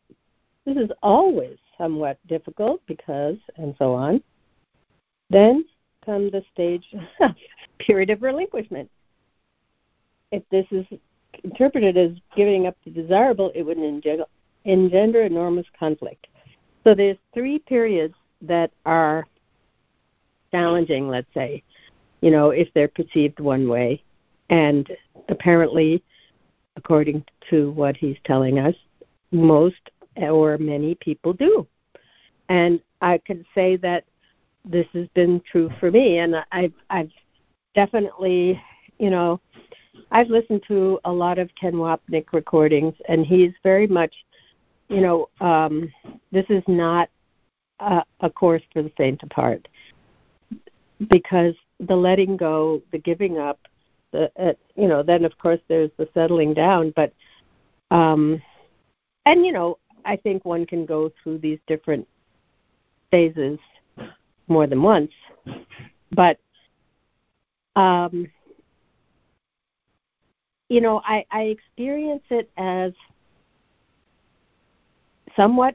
[0.66, 4.22] This is always somewhat difficult because, and so on.
[5.30, 5.64] Then
[6.04, 6.94] comes the stage
[7.78, 8.90] period of relinquishment.
[10.30, 10.84] If this is
[11.42, 14.24] interpreted as giving up the desirable, it would engender,
[14.66, 16.26] engender enormous conflict.
[16.82, 19.26] So there's three periods that are
[20.54, 21.64] challenging, let's say,
[22.20, 24.02] you know, if they're perceived one way.
[24.50, 24.88] And
[25.28, 26.02] apparently,
[26.76, 28.76] according to what he's telling us,
[29.32, 31.66] most or many people do.
[32.48, 34.04] And I can say that
[34.64, 37.10] this has been true for me, and I've I've
[37.74, 38.62] definitely,
[38.98, 39.40] you know,
[40.12, 44.14] I've listened to a lot of Ken Wapnick recordings, and he's very much,
[44.88, 45.92] you know, um,
[46.30, 47.10] this is not
[47.80, 49.66] a, a course for the faint of heart
[51.08, 53.58] because the letting go, the giving up,
[54.12, 57.12] the uh, you know, then of course there's the settling down, but
[57.90, 58.40] um,
[59.26, 62.06] and you know, I think one can go through these different
[63.10, 63.58] phases
[64.48, 65.12] more than once,
[66.12, 66.38] but
[67.76, 68.30] um,
[70.68, 72.92] you know, I, I experience it as
[75.36, 75.74] somewhat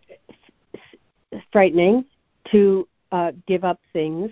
[1.52, 2.06] frightening
[2.52, 4.32] to uh, give up things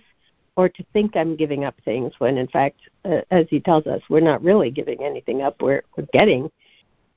[0.57, 4.01] or to think I'm giving up things when, in fact, uh, as he tells us,
[4.09, 5.61] we're not really giving anything up.
[5.61, 6.51] We're, we're getting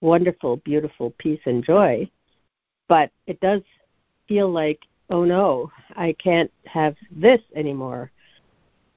[0.02, 2.08] wonderful, beautiful peace and joy.
[2.86, 3.62] But it does
[4.28, 8.12] feel like, oh no, I can't have this anymore.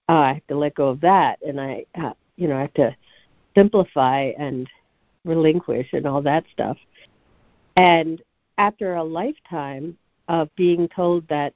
[0.09, 2.73] Uh, I have to let go of that, and I, uh, you know, I have
[2.73, 2.95] to
[3.55, 4.69] simplify and
[5.23, 6.77] relinquish and all that stuff.
[7.77, 8.21] And
[8.57, 11.53] after a lifetime of being told that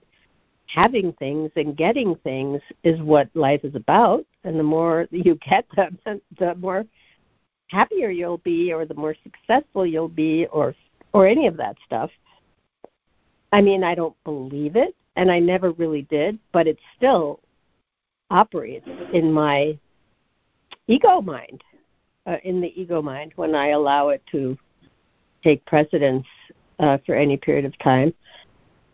[0.68, 5.66] having things and getting things is what life is about, and the more you get
[5.76, 5.98] them,
[6.38, 6.86] the more
[7.68, 10.76] happier you'll be, or the more successful you'll be, or
[11.14, 12.12] or any of that stuff.
[13.52, 17.40] I mean, I don't believe it, and I never really did, but it still
[18.30, 19.78] operates in my
[20.88, 21.64] ego mind
[22.26, 24.58] uh, in the ego mind when I allow it to
[25.44, 26.26] take precedence
[26.80, 28.14] uh, for any period of time.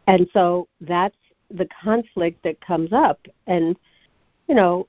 [0.07, 1.15] And so that's
[1.53, 3.19] the conflict that comes up.
[3.47, 3.75] And,
[4.47, 4.87] you know,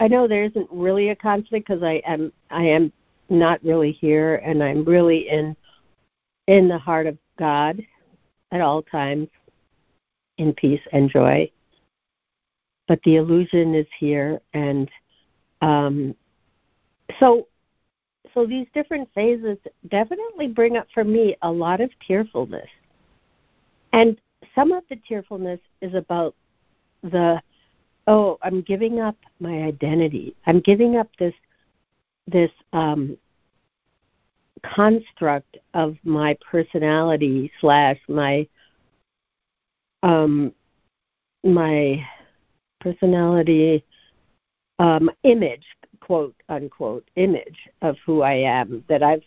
[0.00, 2.92] I know there isn't really a conflict because I am I am
[3.30, 5.56] not really here and I'm really in
[6.46, 7.80] in the heart of God
[8.52, 9.28] at all times
[10.38, 11.50] in peace and joy.
[12.86, 14.90] But the illusion is here and
[15.62, 16.14] um,
[17.20, 17.46] so
[18.34, 22.68] so these different phases definitely bring up for me a lot of tearfulness.
[23.92, 24.18] And
[24.54, 26.34] some of the tearfulness is about
[27.02, 27.40] the
[28.06, 30.36] oh, I'm giving up my identity.
[30.46, 31.34] I'm giving up this
[32.26, 33.16] this um,
[34.74, 38.46] construct of my personality slash my
[40.02, 40.52] um,
[41.42, 42.06] my
[42.80, 43.84] personality
[44.78, 45.64] um, image
[46.00, 49.22] quote unquote image of who I am that I've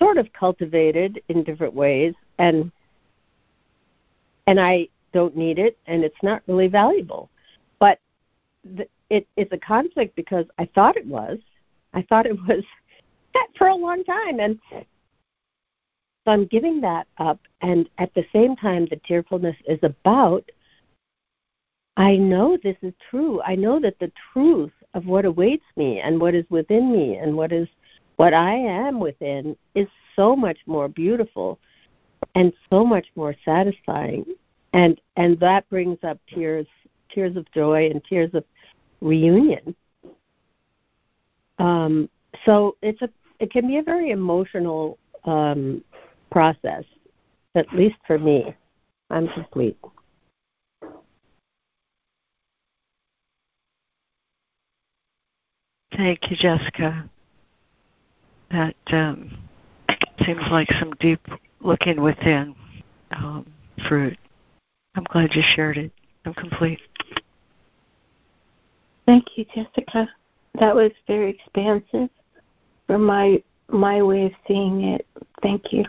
[0.00, 2.70] sort of cultivated in different ways and
[4.46, 7.30] and I don't need it and it's not really valuable.
[7.78, 7.98] But
[8.64, 11.38] the, it, it's a conflict because I thought it was.
[11.92, 12.64] I thought it was
[13.34, 18.56] that for a long time and so I'm giving that up and at the same
[18.56, 20.48] time the tearfulness is about
[21.96, 23.40] I know this is true.
[23.42, 27.36] I know that the truth of what awaits me and what is within me and
[27.36, 27.68] what is
[28.16, 29.86] what I am within is
[30.16, 31.58] so much more beautiful
[32.34, 34.24] and so much more satisfying.
[34.72, 36.66] And and that brings up tears
[37.10, 38.44] tears of joy and tears of
[39.00, 39.74] reunion.
[41.58, 42.08] Um,
[42.44, 43.08] so it's a
[43.38, 45.84] it can be a very emotional um,
[46.30, 46.84] process
[47.54, 48.54] at least for me.
[49.10, 49.78] I'm complete.
[55.96, 57.08] Thank you, Jessica.
[58.50, 59.38] That um,
[60.24, 61.20] seems like some deep
[61.64, 62.54] looking within
[63.12, 63.46] um,
[63.88, 64.16] fruit.
[64.94, 65.90] I'm glad you shared it.
[66.24, 66.80] I'm complete.
[69.06, 70.08] Thank you, Jessica.
[70.60, 72.08] That was very expansive
[72.86, 75.06] for my my way of seeing it.
[75.42, 75.84] Thank you.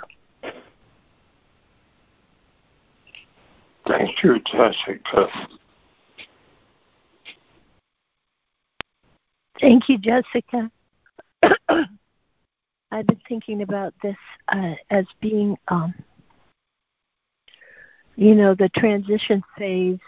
[3.87, 5.27] Thank you, Jessica.
[9.61, 10.71] Thank you, Jessica.
[12.95, 14.15] I've been thinking about this
[14.47, 15.93] uh, as being, um,
[18.15, 19.99] you know, the transition phase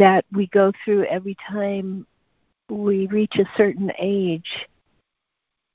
[0.00, 2.08] that we go through every time
[2.68, 4.66] we reach a certain age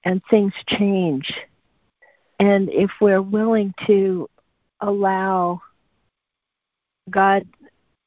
[0.03, 1.33] and things change.
[2.41, 4.29] And if we're willing to
[4.81, 5.61] allow
[7.09, 7.47] God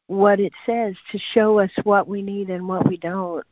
[0.08, 3.46] what it says to show us what we need and what we don't,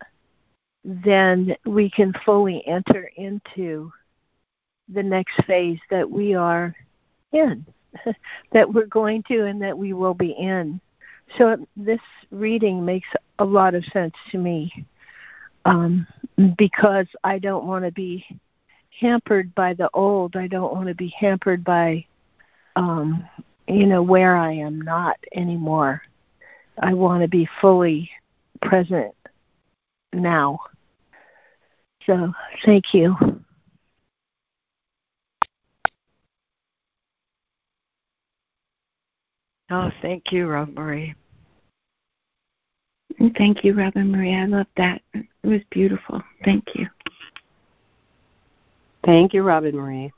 [0.85, 3.91] then we can fully enter into
[4.93, 6.75] the next phase that we are
[7.33, 7.65] in,
[8.53, 10.81] that we're going to and that we will be in.
[11.39, 13.09] So this reading makes
[13.39, 14.85] a lot of sense to me
[15.65, 16.07] um,
[16.59, 18.25] because I don't want to be
[19.01, 20.37] hampered by the old.
[20.37, 22.05] I don't want to be hampered by,
[22.77, 23.27] um,
[23.67, 26.03] you know, where I am not anymore.
[26.79, 28.11] I want to be fully
[28.61, 29.15] present
[30.13, 30.61] now.
[32.07, 32.33] So
[32.65, 33.17] thank you.
[39.71, 41.15] Oh, thank you, Rob Marie.
[43.39, 44.35] Thank you, Robin Marie.
[44.35, 45.01] I love that.
[45.15, 46.23] It was beautiful.
[46.45, 46.87] Thank you.
[49.05, 50.13] Thank you, Robin Marie.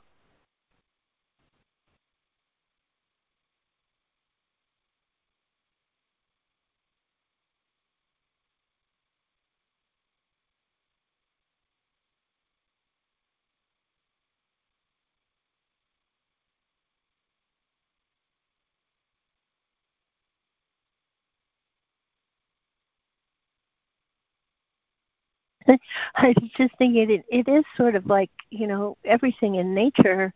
[26.15, 30.33] I was just thinking it, it is sort of like, you know, everything in nature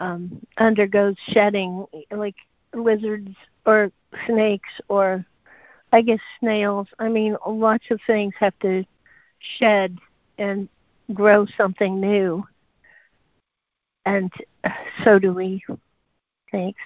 [0.00, 2.36] um, undergoes shedding, like
[2.74, 3.34] lizards
[3.66, 3.90] or
[4.26, 5.24] snakes or
[5.92, 6.88] I guess snails.
[6.98, 8.84] I mean, lots of things have to
[9.58, 9.98] shed
[10.38, 10.68] and
[11.14, 12.44] grow something new.
[14.04, 14.32] And
[15.04, 15.64] so do we.
[16.52, 16.80] Thanks.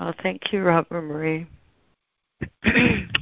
[0.00, 1.44] Oh, thank you, Robert Marie.
[2.62, 3.14] Good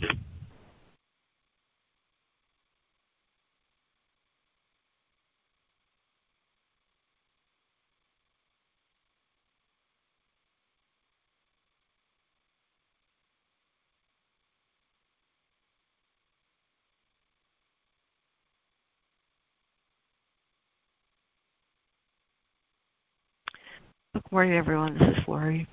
[24.31, 24.99] morning, everyone.
[24.99, 25.67] This is Lori.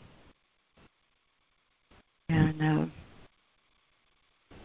[2.33, 2.91] And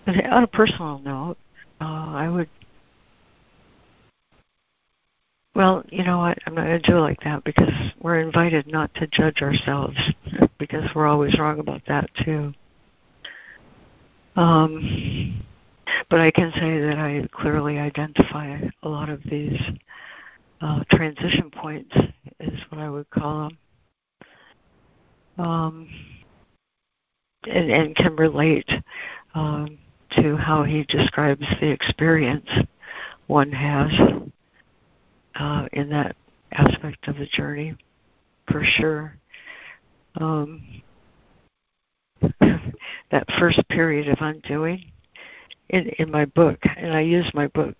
[0.06, 1.36] uh, on a personal note,
[1.80, 2.48] uh, I would.
[5.54, 6.38] Well, you know what?
[6.46, 9.98] I'm not going to do it like that because we're invited not to judge ourselves
[10.58, 12.54] because we're always wrong about that too.
[14.36, 15.44] Um,
[16.08, 19.60] but I can say that I clearly identify a lot of these
[20.60, 21.94] uh, transition points,
[22.40, 23.58] is what I would call them.
[25.44, 25.88] Um,
[27.48, 28.68] and, and can relate
[29.34, 29.78] um,
[30.16, 32.48] to how he describes the experience
[33.26, 33.90] one has
[35.34, 36.16] uh, in that
[36.52, 37.76] aspect of the journey,
[38.50, 39.16] for sure.
[40.16, 40.82] Um,
[42.40, 44.84] that first period of undoing
[45.68, 47.76] in, in my book, and I use my book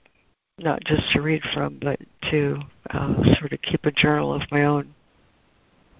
[0.59, 1.99] not just to read from, but
[2.31, 2.59] to
[2.91, 4.95] uh, sort of keep a journal of my own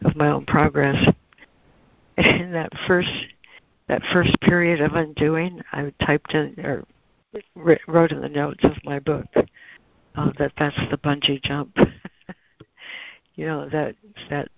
[0.05, 0.97] of my own progress.
[2.17, 3.09] In that first
[3.89, 6.85] that first period of undoing, I typed in or
[7.87, 9.27] wrote in the notes of my book
[10.15, 11.77] uh, that that's the bungee jump.
[13.35, 13.95] you know that
[14.31, 14.49] that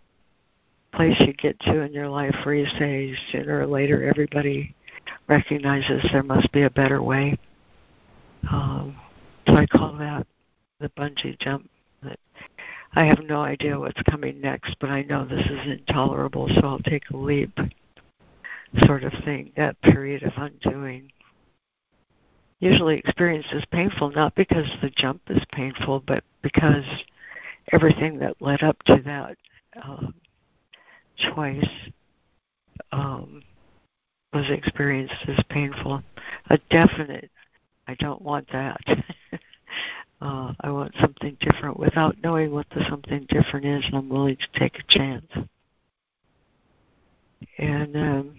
[0.92, 4.74] place you get to in your life where you say sooner or later everybody
[5.28, 7.38] recognizes there must be a better way.
[8.50, 8.96] Um,
[9.46, 10.26] so I call that
[10.80, 11.68] the bungee jump.
[12.92, 16.80] I have no idea what's coming next, but I know this is intolerable, so I'll
[16.80, 17.56] take a leap
[18.86, 21.10] sort of thing, that period of undoing.
[22.60, 26.84] Usually experienced as painful, not because the jump is painful, but because
[27.72, 29.36] everything that led up to that
[29.82, 30.14] um,
[31.16, 31.68] choice
[32.92, 33.42] um,
[34.32, 36.02] was experienced as painful.
[36.50, 37.30] A definite,
[37.88, 38.80] I don't want that.
[40.20, 41.78] uh, I want something different.
[41.78, 45.26] Without knowing what the something different is, I'm willing to take a chance.
[47.58, 48.36] And um,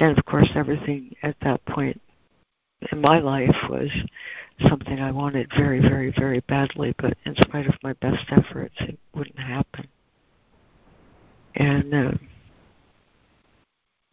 [0.00, 2.00] and of course, everything at that point
[2.92, 3.90] in my life was
[4.68, 8.98] something I wanted very, very, very badly, but in spite of my best efforts, it
[9.14, 9.88] wouldn't happen.
[11.54, 12.12] And uh,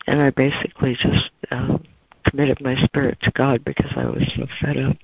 [0.07, 1.77] and I basically just uh,
[2.25, 4.97] committed my spirit to God because I was so fed up.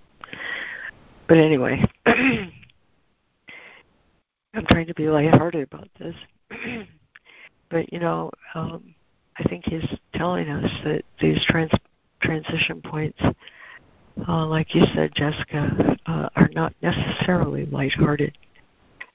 [1.27, 2.51] But anyway, I'm
[4.69, 6.15] trying to be lighthearted about this.
[7.69, 8.93] but you know, um,
[9.39, 11.71] I think he's telling us that these trans-
[12.21, 13.19] transition points,
[14.27, 18.35] uh, like you said, Jessica, uh, are not necessarily lighthearted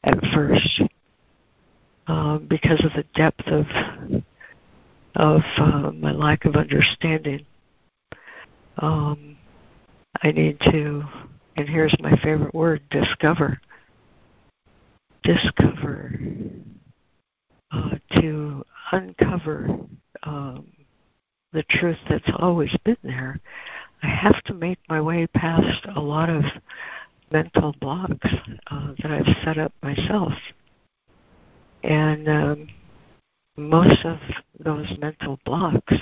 [0.04, 0.82] at first
[2.06, 3.66] uh, because of the depth of
[5.14, 7.44] of uh, my lack of understanding.
[8.78, 9.36] Um,
[10.22, 11.04] I need to,
[11.56, 13.60] and here's my favorite word: discover.
[15.22, 16.18] Discover
[17.70, 19.68] uh, to uncover
[20.22, 20.66] um,
[21.52, 23.40] the truth that's always been there.
[24.02, 26.42] I have to make my way past a lot of
[27.30, 28.28] mental blocks
[28.70, 30.32] uh, that I've set up myself.
[31.82, 32.68] And um,
[33.56, 34.18] most of
[34.58, 35.94] those mental blocks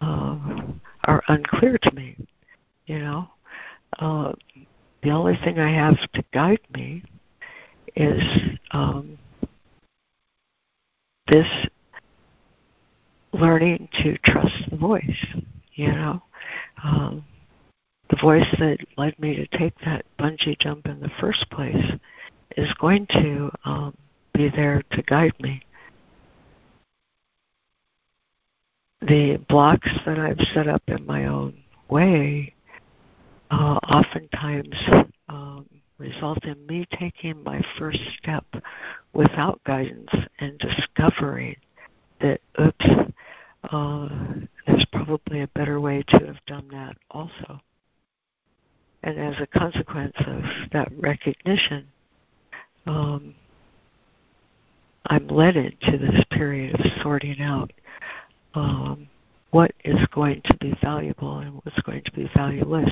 [0.00, 0.38] uh,
[1.04, 2.16] are unclear to me.
[2.86, 3.28] You know,
[3.98, 4.32] uh,
[5.02, 7.04] the only thing I have to guide me
[7.96, 8.22] is
[8.72, 9.18] um,
[11.28, 11.46] this
[13.32, 15.26] learning to trust the voice.
[15.74, 16.22] You know,
[16.84, 17.24] um,
[18.10, 21.92] the voice that led me to take that bungee jump in the first place
[22.56, 23.96] is going to um,
[24.34, 25.62] be there to guide me.
[29.00, 31.54] The blocks that I've set up in my own
[31.88, 32.54] way
[33.50, 34.74] uh, oftentimes
[35.28, 35.66] um,
[35.98, 38.44] result in me taking my first step
[39.12, 41.56] without guidance and discovering
[42.22, 42.86] that, oops,
[43.70, 44.08] uh,
[44.66, 47.60] there's probably a better way to have done that also.
[49.02, 50.42] And as a consequence of
[50.72, 51.86] that recognition,
[52.86, 53.34] um,
[55.06, 57.72] I'm led into this period of sorting out
[58.54, 59.08] um,
[59.50, 62.90] what is going to be valuable and what's going to be valueless.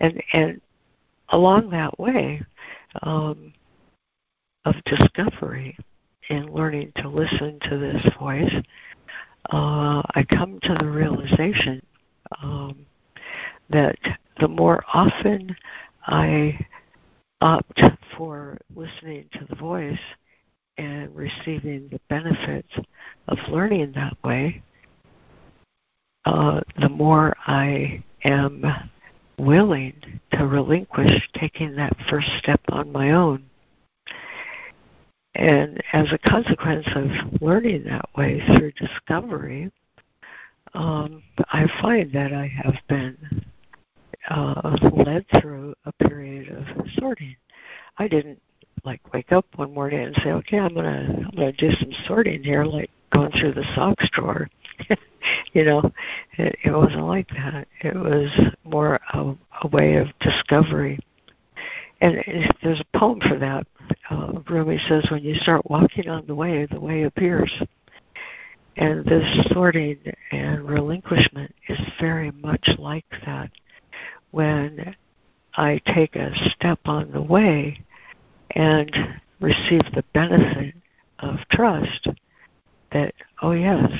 [0.00, 0.60] And and
[1.28, 2.42] along that way
[3.02, 3.52] um,
[4.64, 5.76] of discovery
[6.28, 8.52] and learning to listen to this voice,
[9.50, 11.82] uh, I come to the realization
[12.42, 12.86] um,
[13.70, 13.98] that
[14.40, 15.54] the more often
[16.06, 16.66] I
[17.40, 17.80] opt
[18.16, 19.98] for listening to the voice
[20.78, 22.72] and receiving the benefits
[23.28, 24.62] of learning that way,
[26.24, 28.64] uh, the more I am
[29.38, 29.94] willing
[30.32, 33.44] to relinquish taking that first step on my own.
[35.34, 39.70] And as a consequence of learning that way through discovery,
[40.74, 41.22] um,
[41.52, 43.16] I find that I have been
[44.28, 47.36] uh, led through a period of sorting.
[47.98, 48.40] I didn't
[48.84, 52.42] like wake up one morning and say, "Okay, I'm gonna I'm gonna do some sorting
[52.42, 54.48] here," like going through the socks drawer.
[55.52, 55.90] you know,
[56.38, 57.68] it, it wasn't like that.
[57.82, 58.30] It was
[58.64, 60.98] more a, a way of discovery.
[62.00, 63.66] And there's a poem for that.
[64.10, 67.50] Uh, Rumi says, "When you start walking on the way, the way appears."
[68.76, 69.98] And this sorting
[70.30, 73.50] and relinquishment is very much like that.
[74.30, 74.96] When
[75.56, 77.82] I take a step on the way
[78.52, 80.74] and receive the benefit
[81.18, 82.08] of trust,
[82.92, 83.90] that oh yes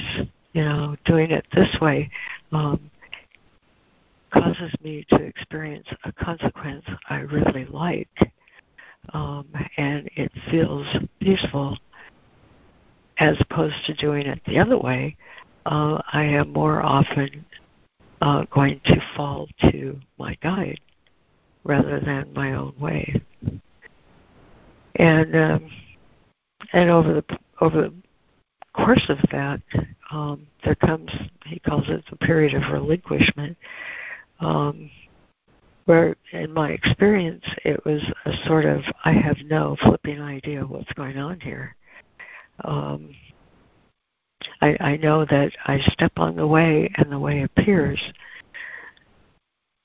[0.52, 2.10] you know doing it this way
[2.52, 2.90] um,
[4.30, 8.08] causes me to experience a consequence I really like
[9.10, 9.46] um,
[9.76, 10.86] and it feels
[11.20, 11.78] peaceful
[13.18, 15.16] as opposed to doing it the other way
[15.66, 17.44] uh, I am more often
[18.20, 20.80] uh, going to fall to my guide
[21.64, 23.20] rather than my own way.
[24.96, 25.70] And um,
[26.72, 27.92] and over the over the
[28.74, 29.60] course of that,
[30.10, 31.10] um, there comes,
[31.46, 33.56] he calls it the period of relinquishment,
[34.40, 34.90] um,
[35.84, 40.92] where in my experience it was a sort of, I have no flipping idea what's
[40.92, 41.74] going on here.
[42.64, 43.14] Um,
[44.60, 48.00] I, I know that I step on the way and the way appears,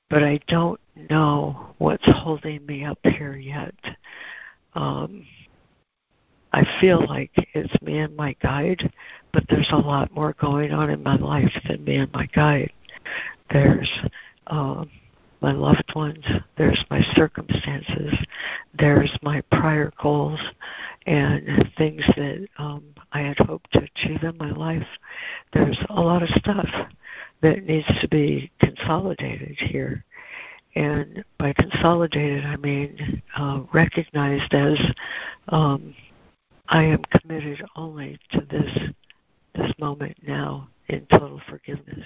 [0.10, 0.80] but I don't
[1.10, 3.76] know what's holding me up here yet.
[4.74, 5.26] Um,
[6.54, 8.92] I feel like it's me and my guide,
[9.34, 12.72] but there's a lot more going on in my life than me and my guide.
[13.52, 13.90] There's
[14.48, 14.90] um,
[15.42, 16.26] my loved ones,
[16.58, 18.14] there's my circumstances,
[18.78, 20.40] there's my prior goals
[21.06, 24.88] and things that um, I had hoped to achieve in my life.
[25.54, 26.68] There's a lot of stuff
[27.42, 30.04] that needs to be consolidated here.
[30.76, 34.78] And by consolidated, I mean uh, recognized as
[35.50, 35.96] um,
[36.68, 38.92] I am committed only to this
[39.56, 42.06] this moment now in total forgiveness.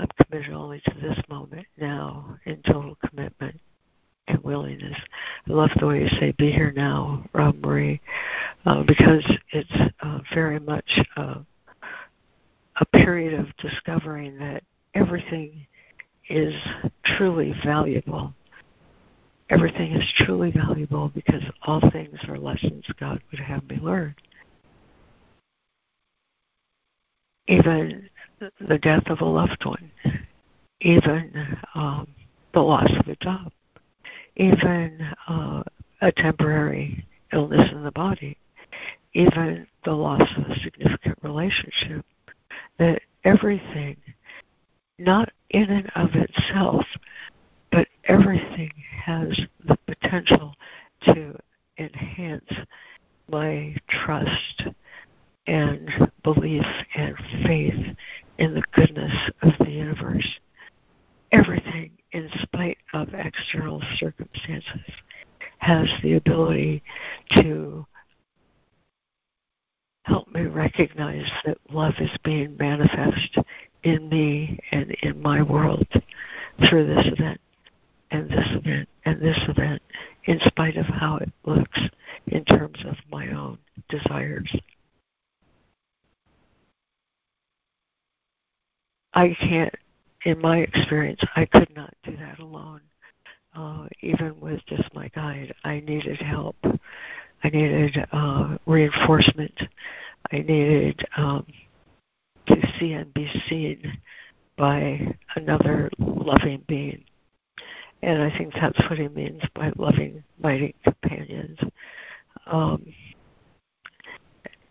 [0.00, 3.60] I'm committed only to this moment now in total commitment
[4.28, 4.96] and willingness.
[5.48, 8.00] I love the way you say "be here now," Rob Marie,
[8.64, 11.40] uh, because it's uh, very much uh,
[12.76, 14.62] a period of discovering that
[14.94, 15.66] everything
[16.30, 16.54] is
[17.04, 18.32] truly valuable.
[19.50, 24.14] Everything is truly valuable because all things are lessons God would have me learn.
[27.48, 28.08] Even
[28.60, 29.90] the death of a loved one,
[30.80, 32.06] even um,
[32.54, 33.52] the loss of a job,
[34.36, 35.62] even uh,
[36.00, 38.36] a temporary illness in the body,
[39.14, 42.04] even the loss of a significant relationship,
[42.78, 43.96] that everything,
[44.98, 46.84] not in and of itself,
[47.70, 48.72] but everything
[49.04, 50.54] has the potential
[51.02, 51.36] to
[51.78, 52.52] enhance
[53.28, 54.64] my trust
[55.46, 55.90] and
[56.22, 56.64] belief
[56.94, 57.14] and
[57.46, 57.96] faith
[58.40, 59.12] in the goodness
[59.42, 60.26] of the universe.
[61.30, 64.80] Everything, in spite of external circumstances,
[65.58, 66.82] has the ability
[67.34, 67.86] to
[70.04, 73.36] help me recognize that love is being manifest
[73.84, 75.86] in me and in my world
[76.68, 77.40] through this event
[78.10, 79.80] and this event and this event,
[80.24, 81.78] in spite of how it looks
[82.26, 83.58] in terms of my own
[83.88, 84.50] desires.
[89.14, 89.74] I can't,
[90.24, 92.80] in my experience, I could not do that alone.
[93.54, 96.56] Uh, even with just my guide, I needed help.
[97.42, 99.58] I needed uh, reinforcement.
[100.30, 101.46] I needed um,
[102.46, 103.98] to see and be seen
[104.56, 107.04] by another loving being.
[108.02, 111.58] And I think that's what he means by loving, mighty companions.
[112.46, 112.86] Um,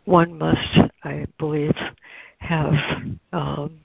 [0.06, 1.76] one must, I believe,
[2.40, 2.74] have
[3.34, 3.80] um,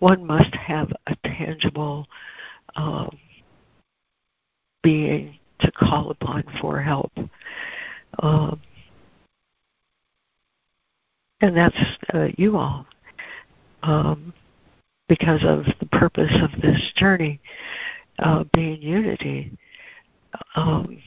[0.00, 2.06] one must have a tangible
[2.74, 3.16] um,
[4.82, 7.12] being to call upon for help.
[8.18, 8.60] Um,
[11.40, 11.76] and that's
[12.12, 12.86] uh, you all.
[13.82, 14.34] Um,
[15.08, 17.40] because of the purpose of this journey
[18.18, 19.50] uh, being unity,
[20.54, 20.98] um,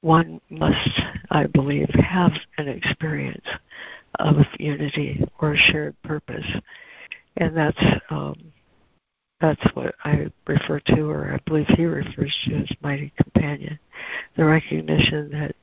[0.00, 1.00] one must,
[1.30, 3.46] I believe, have an experience
[4.18, 6.46] of unity or a shared purpose,
[7.36, 8.36] and that's um,
[9.40, 13.78] that's what I refer to, or I believe he refers to as mighty companion.
[14.36, 15.54] The recognition that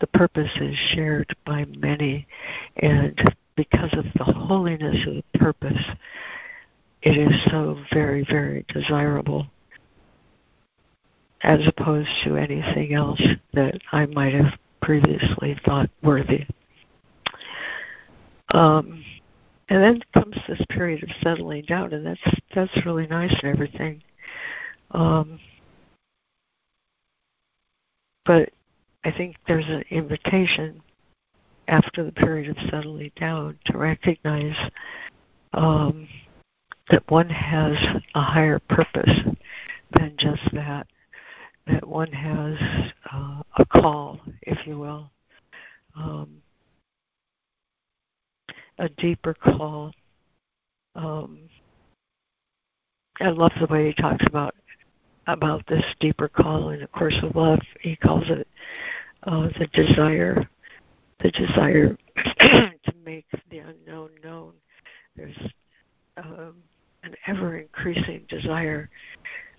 [0.00, 2.26] the purpose is shared by many,
[2.76, 3.18] and
[3.56, 5.82] because of the holiness of the purpose,
[7.02, 9.46] it is so very, very desirable
[11.42, 13.22] as opposed to anything else
[13.54, 14.52] that I might have
[14.82, 16.46] previously thought worthy.
[18.52, 19.02] Um,
[19.70, 24.02] and then comes this period of settling down, and that's that's really nice and everything.
[24.90, 25.38] Um,
[28.26, 28.50] but
[29.04, 30.82] I think there's an invitation
[31.68, 34.56] after the period of settling down to recognize
[35.54, 36.08] um,
[36.90, 37.76] that one has
[38.16, 39.20] a higher purpose
[39.96, 40.88] than just that,
[41.68, 42.58] that one has
[43.12, 45.10] uh, a call, if you will,
[45.96, 46.42] um,
[48.80, 49.92] a deeper call.
[50.96, 51.38] Um,
[53.20, 54.54] I love the way he talks about
[55.26, 57.60] about this deeper call in A Course of Love.
[57.82, 58.48] He calls it
[59.24, 60.48] uh, the desire,
[61.22, 61.96] the desire
[62.40, 64.54] to make the unknown known.
[65.14, 65.36] There's
[66.16, 66.54] um,
[67.04, 68.88] an ever increasing desire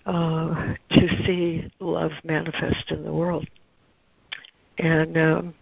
[0.07, 3.47] uh, to see love manifest in the world.
[4.79, 5.53] And um,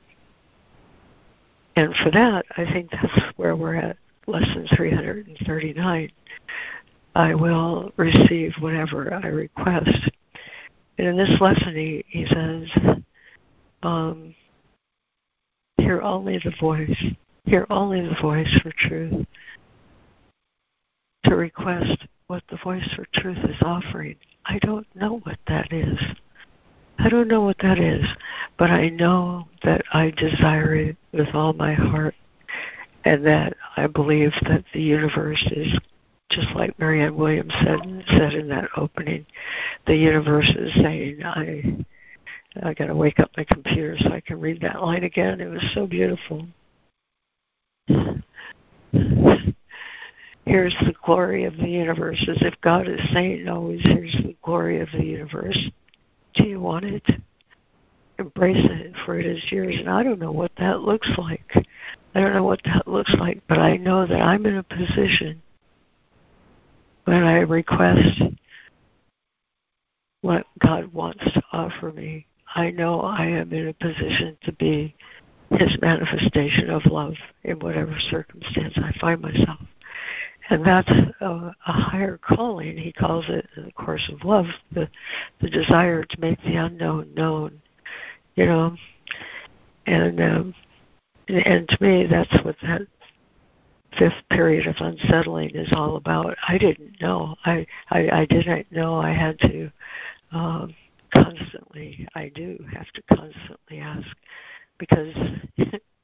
[1.79, 3.95] and for that, I think that's where we're at.
[4.27, 6.11] Lesson 339.
[7.15, 10.11] I will receive whatever I request.
[10.97, 13.03] And in this lesson, he, he says,
[13.81, 14.35] um,
[15.77, 17.01] hear only the voice,
[17.45, 19.25] hear only the voice for truth
[21.23, 24.15] to request what the Voice for Truth is offering.
[24.45, 25.97] I don't know what that is.
[26.99, 28.05] I don't know what that is,
[28.57, 32.13] but I know that I desire it with all my heart
[33.05, 35.79] and that I believe that the universe is
[36.29, 39.25] just like Marianne Williamson said said in that opening,
[39.87, 41.77] the universe is saying, I
[42.61, 45.39] I gotta wake up my computer so I can read that line again.
[45.39, 46.45] It was so beautiful.
[50.45, 54.81] here's the glory of the universe, as if God is saying always, here's the glory
[54.81, 55.57] of the universe.
[56.39, 57.03] Do you want it?
[58.19, 59.75] embrace it for it is yours.
[59.79, 61.55] And I don't know what that looks like.
[62.13, 65.41] I don't know what that looks like, but I know that I'm in a position
[67.05, 68.21] when I request
[70.21, 72.25] what God wants to offer me.
[72.55, 74.95] I know I am in a position to be
[75.51, 77.13] His manifestation of love
[77.43, 79.59] in whatever circumstance I find myself.
[80.49, 80.89] And that's
[81.21, 82.75] a, a higher calling.
[82.75, 84.89] He calls it, in the course of love, the,
[85.41, 87.61] the desire to make the unknown known.
[88.35, 88.75] You know,
[89.85, 90.55] and um,
[91.27, 92.81] and to me, that's what that
[93.97, 96.37] fifth period of unsettling is all about.
[96.47, 97.35] I didn't know.
[97.45, 99.71] I I, I didn't know I had to
[100.31, 100.73] um,
[101.13, 102.07] constantly.
[102.15, 104.07] I do have to constantly ask
[104.77, 105.13] because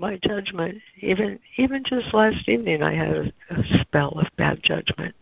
[0.00, 0.78] my judgment.
[1.00, 5.14] Even even just last evening, I had a, a spell of bad judgment.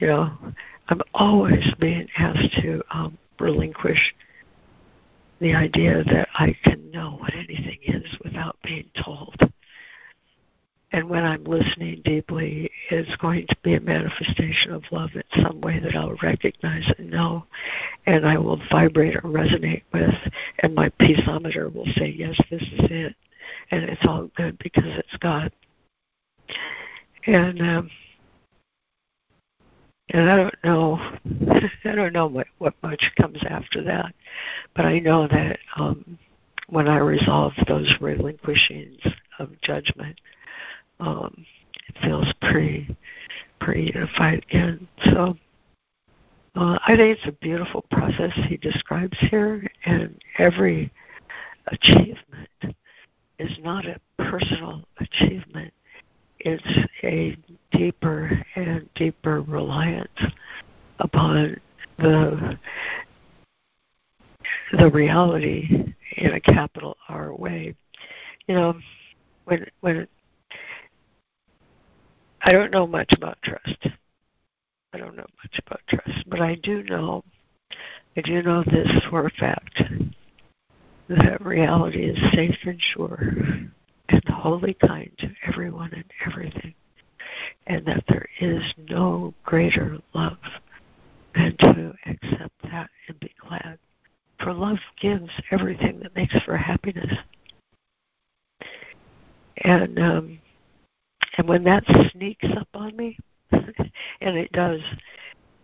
[0.00, 0.32] You know,
[0.88, 4.14] I'm always being asked to um, relinquish
[5.40, 9.36] the idea that I can know what anything is without being told.
[10.92, 15.60] And when I'm listening deeply, it's going to be a manifestation of love in some
[15.62, 17.46] way that I'll recognize and know,
[18.06, 20.14] and I will vibrate or resonate with,
[20.58, 23.16] and my peaceometer will say, Yes, this is it.
[23.70, 25.52] And it's all good because it's God.
[27.26, 27.90] And um,
[30.12, 30.98] and I don't know,
[31.84, 34.14] I don't know what, what much comes after that,
[34.76, 36.18] but I know that um,
[36.68, 39.00] when I resolve those relinquishings
[39.38, 40.20] of judgment,
[41.00, 41.46] um,
[41.88, 42.94] it feels pretty,
[43.60, 44.86] pretty unified again.
[45.04, 45.36] So
[46.56, 50.92] uh, I think it's a beautiful process he describes here, and every
[51.68, 52.48] achievement
[53.42, 55.72] is not a personal achievement
[56.44, 57.36] it's a
[57.70, 60.08] deeper and deeper reliance
[60.98, 61.60] upon
[61.98, 62.58] the
[64.72, 67.74] the reality in a capital R way.
[68.48, 68.74] You know,
[69.44, 70.08] when when
[72.42, 73.86] I don't know much about trust.
[74.94, 77.22] I don't know much about trust, but I do know
[78.16, 79.82] I do know this for a fact
[81.08, 83.34] that reality is safe and sure
[84.08, 86.74] and wholly kind to everyone and everything,
[87.66, 90.38] and that there is no greater love
[91.34, 93.78] than to accept that and be glad.
[94.42, 97.12] For love gives everything that makes for happiness.
[99.64, 100.38] And um,
[101.38, 103.16] and when that sneaks up on me,
[103.52, 104.80] and it does,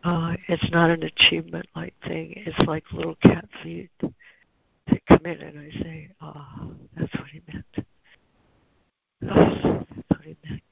[0.05, 2.33] uh, it's not an achievement like thing.
[2.47, 3.91] It's like little cat feet
[4.91, 7.87] that come in, and I say, "Oh, that's what he meant."
[9.31, 10.63] Oh, that's what he meant.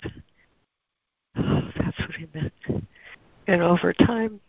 [1.36, 2.86] Oh, that's what he meant.
[3.48, 4.40] And over time,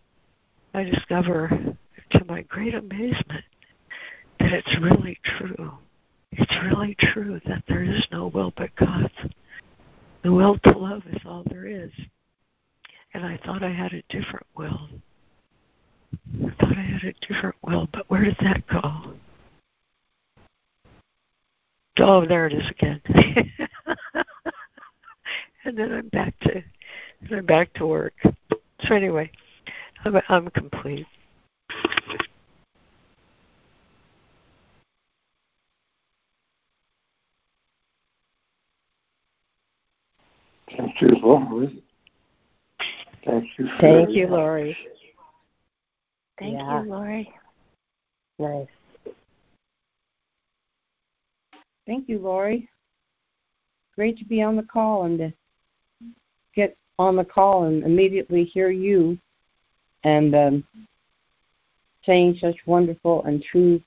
[0.74, 1.50] I discover,
[2.12, 3.44] to my great amazement,
[4.40, 5.72] that it's really true.
[6.32, 9.14] It's really true that there is no will but God's.
[10.24, 11.92] The will to love is all there is.
[13.14, 14.90] And I thought I had a different will.
[16.46, 19.14] I thought I had a different will, but where did that go?
[22.00, 23.02] Oh, there it is again.
[25.66, 26.64] and then I'm back to
[27.32, 28.14] I'm back to work.
[28.82, 29.32] So anyway,
[30.06, 31.08] I'm I'm complete.
[40.76, 41.84] Thank you, Lori.
[43.26, 43.70] Thank you.
[43.80, 44.78] Thank you, Lori.
[46.40, 46.84] Thank Yeah.
[46.84, 47.34] you, Lori.
[48.38, 48.68] Nice.
[51.88, 52.70] Thank you, Lori.
[53.96, 55.34] Great to be on the call and to
[56.54, 59.18] get on the call and immediately hear you
[60.04, 60.64] and um,
[62.06, 63.82] saying such wonderful and true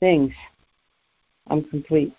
[0.00, 0.32] things.
[1.46, 2.12] I'm complete.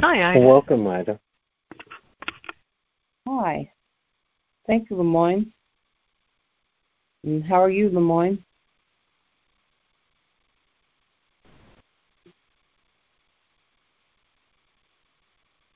[0.00, 0.46] Hi, Ida.
[0.46, 1.18] Welcome, Ida.
[3.28, 3.70] Hi.
[4.66, 5.50] Thank you, LeMoyne.
[7.26, 8.38] And how are you, LeMoyne?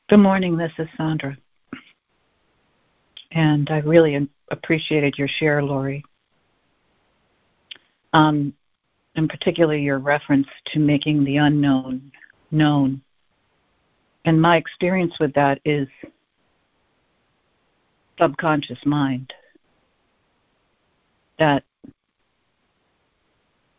[0.09, 0.56] Good morning.
[0.56, 1.36] This is Sandra.
[3.32, 6.05] And I really appreciated your share, Lori.
[8.12, 8.55] Um,
[9.16, 12.12] and particularly your reference to making the unknown
[12.52, 13.02] known.
[14.24, 15.89] And my experience with that is
[18.20, 19.32] subconscious mind.
[21.41, 21.65] That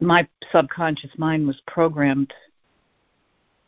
[0.02, 2.34] my subconscious mind was programmed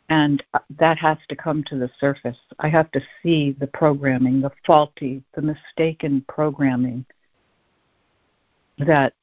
[0.09, 0.43] and
[0.77, 2.37] that has to come to the surface.
[2.59, 7.05] I have to see the programming, the faulty, the mistaken programming
[8.79, 9.13] that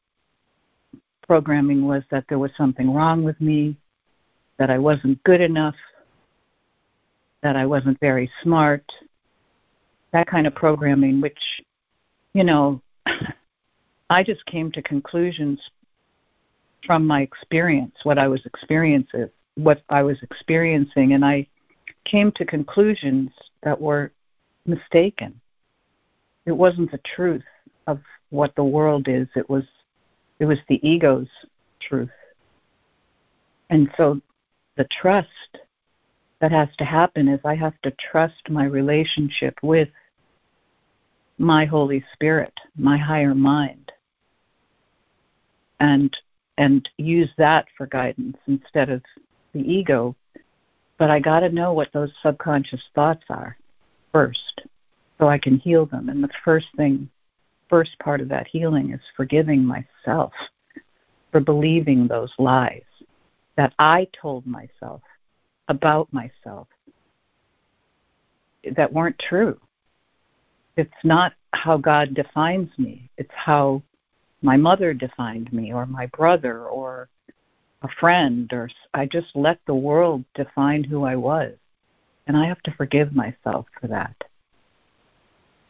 [1.23, 3.77] programming was that there was something wrong with me,
[4.59, 5.77] that I wasn't good enough,
[7.43, 8.85] that I wasn't very smart,
[10.13, 11.39] that kind of programming, which,
[12.35, 12.81] you know,
[14.11, 15.61] I just came to conclusions
[16.85, 21.47] from my experience, what I was experiencing, what I was experiencing, and I
[22.05, 23.31] came to conclusions
[23.63, 24.11] that were
[24.67, 25.41] mistaken.
[26.45, 27.45] It wasn't the truth
[27.87, 28.01] of
[28.31, 29.29] what the world is.
[29.37, 29.65] It was
[30.41, 31.29] it was the ego's
[31.81, 32.11] truth.
[33.69, 34.21] And so
[34.77, 35.59] the trust
[36.41, 39.89] that has to happen is I have to trust my relationship with
[41.39, 43.93] my Holy Spirit, my higher mind,
[45.81, 46.17] and
[46.59, 49.03] and use that for guidance instead of
[49.55, 50.15] the ego.
[50.99, 53.57] But I got to know what those subconscious thoughts are
[54.13, 54.63] first,
[55.19, 56.11] so I can heal them.
[56.11, 57.09] And the first thing,
[57.71, 60.33] first part of that healing is forgiving myself
[61.33, 62.83] for believing those lies
[63.57, 65.01] that I told myself
[65.69, 66.69] about myself
[68.77, 69.59] that weren't true.
[70.77, 73.83] It's not how God defines me, it's how
[74.43, 77.09] my mother defined me, or my brother, or
[77.83, 81.55] a friend, or I just let the world define who I was.
[82.27, 84.15] And I have to forgive myself for that.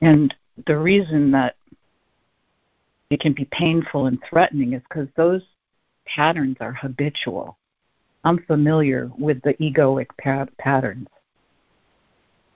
[0.00, 0.34] And
[0.66, 1.56] the reason that
[3.10, 5.42] it can be painful and threatening is because those
[6.06, 7.58] patterns are habitual.
[8.24, 10.08] I'm familiar with the egoic
[10.58, 11.08] patterns.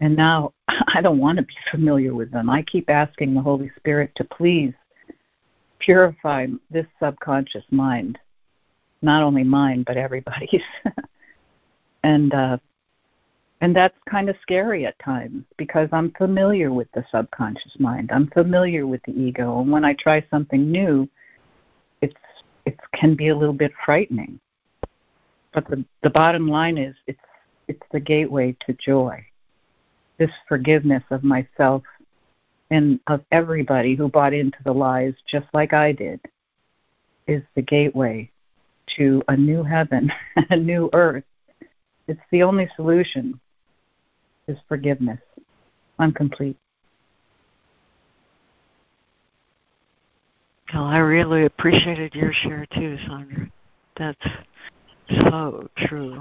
[0.01, 2.51] And now I don't want to be familiar with them.
[2.51, 4.75] I keep asking the Holy Spirit to please
[5.85, 8.19] purify this subconscious mind,
[9.03, 10.63] not only mine, but everybody's.
[12.03, 12.59] and uh,
[13.61, 18.11] and that's kind of scary at times because I'm familiar with the subconscious mind.
[18.13, 21.09] I'm familiar with the ego, and when I try something new,
[22.03, 22.15] it's
[22.67, 24.41] it can be a little bit frightening.
[25.53, 27.19] But the the bottom line is it's
[27.69, 29.25] it's the gateway to joy.
[30.19, 31.83] This forgiveness of myself
[32.71, 36.21] and of everybody who bought into the lies just like I did
[37.27, 38.31] is the gateway
[38.97, 40.11] to a new heaven,
[40.51, 41.25] a new earth.
[42.07, 43.41] It's the only solution
[44.47, 45.21] is forgiveness.
[45.99, 46.57] I'm complete.
[50.73, 53.49] Well, I really appreciated your share too, Sandra.
[53.97, 54.27] That's
[55.31, 56.21] so true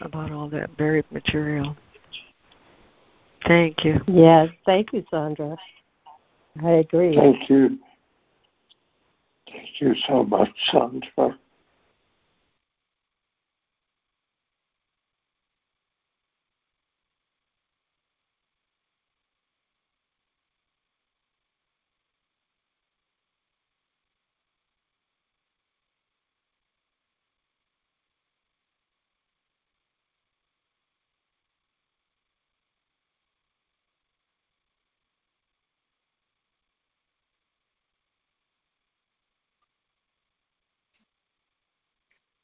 [0.00, 1.76] about all that buried material.
[3.46, 4.00] Thank you.
[4.06, 5.56] Yes, thank you, Sandra.
[6.62, 7.14] I agree.
[7.14, 7.78] Thank you.
[9.50, 11.38] Thank you so much, Sandra.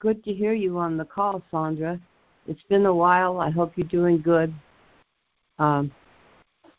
[0.06, 1.98] Good to hear you on the call, Sandra.
[2.46, 3.40] It's been a while.
[3.40, 4.54] I hope you're doing good.
[5.58, 5.90] Um,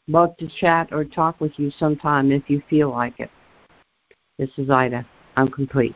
[0.07, 3.29] love to chat or talk with you sometime if you feel like it.
[4.39, 5.05] This is Ida.
[5.35, 5.93] I'm complete.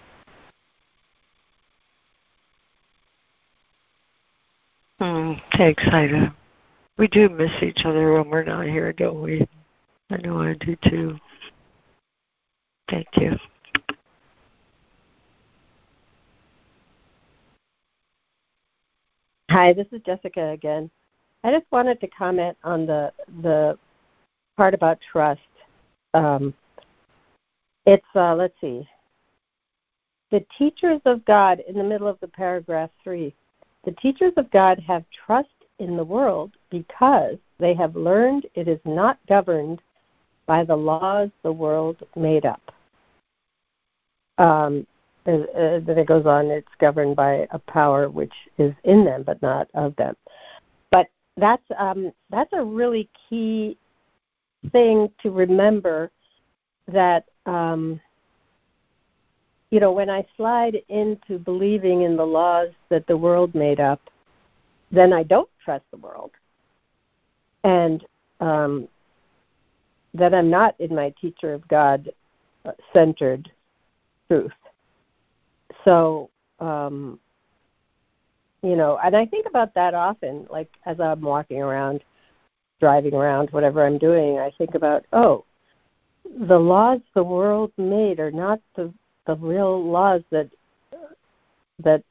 [4.99, 6.35] Mm, thanks, Ida.
[6.97, 9.47] We do miss each other when we're not here, don't we?
[10.09, 11.17] I know I do too.
[12.89, 13.37] Thank you.
[19.51, 20.89] Hi, this is Jessica again.
[21.43, 23.11] I just wanted to comment on the
[23.41, 23.77] the
[24.55, 25.41] part about trust.
[26.13, 26.53] Um,
[27.85, 28.87] it's uh, let's see.
[30.31, 33.35] The teachers of God in the middle of the paragraph three.
[33.83, 35.49] The teachers of God have trust
[35.79, 39.81] in the world because they have learned it is not governed
[40.45, 42.61] by the laws the world made up.
[44.37, 44.87] Um,
[45.27, 49.41] uh, then it goes on, it's governed by a power which is in them but
[49.41, 50.15] not of them.
[50.89, 53.77] But that's um, that's a really key
[54.71, 56.11] thing to remember
[56.87, 57.99] that um,
[59.69, 64.01] you know when I slide into believing in the laws that the world made up,
[64.91, 66.31] then I don't trust the world,
[67.63, 68.03] and
[68.39, 68.87] um,
[70.15, 72.11] that I'm not in my teacher of God
[72.93, 73.51] centered
[74.27, 74.51] truth
[75.85, 76.29] so
[76.59, 77.19] um
[78.61, 82.03] you know and i think about that often like as i'm walking around
[82.79, 85.43] driving around whatever i'm doing i think about oh
[86.47, 88.93] the laws the world made are not the
[89.27, 90.49] the real laws that
[91.83, 92.03] that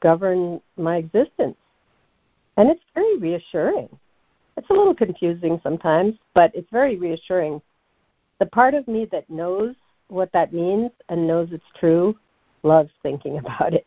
[0.00, 1.56] govern my existence.
[2.56, 3.88] And it's very reassuring.
[4.56, 7.60] It's a little confusing sometimes, but it's very reassuring.
[8.40, 9.74] The part of me that knows
[10.08, 12.16] what that means and knows it's true
[12.62, 13.86] loves thinking about it.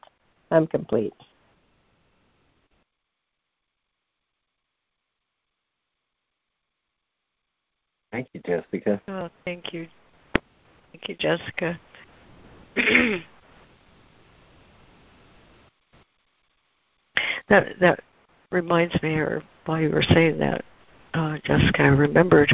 [0.52, 1.14] I'm complete.
[8.12, 9.02] Thank you, Jessica.
[9.08, 9.88] Oh, thank you.
[10.92, 11.80] Thank you, Jessica.
[17.48, 18.04] that that
[18.52, 20.66] reminds me, or while you were saying that,
[21.14, 22.52] uh, Jessica, I remembered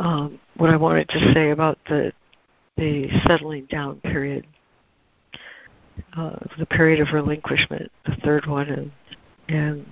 [0.00, 2.12] um, what I wanted to say about the
[2.76, 4.46] the settling down period,
[6.16, 8.90] uh, the period of relinquishment, the third one, and
[9.48, 9.86] and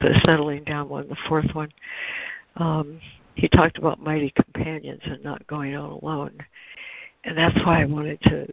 [0.00, 1.70] the settling down one, the fourth one.
[2.56, 3.00] Um,
[3.34, 6.36] he talked about mighty companions and not going out alone,
[7.24, 8.46] and that's why I wanted to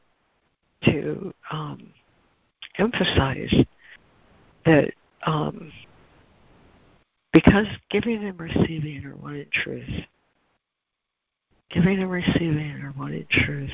[0.85, 1.91] to um,
[2.77, 3.53] emphasize
[4.65, 4.91] that
[5.25, 5.71] um,
[7.33, 10.05] because giving and receiving are one in truth.
[11.69, 13.71] Giving and receiving are one in truth.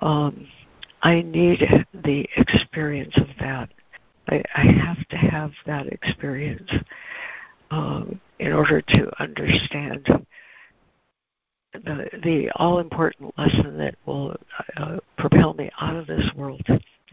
[0.00, 0.46] Um,
[1.06, 1.60] I need
[2.02, 3.68] the experience of that.
[4.28, 6.68] I, I have to have that experience
[7.70, 10.04] um, in order to understand
[11.74, 14.34] the the all important lesson that will
[14.78, 16.66] uh, propel me out of this world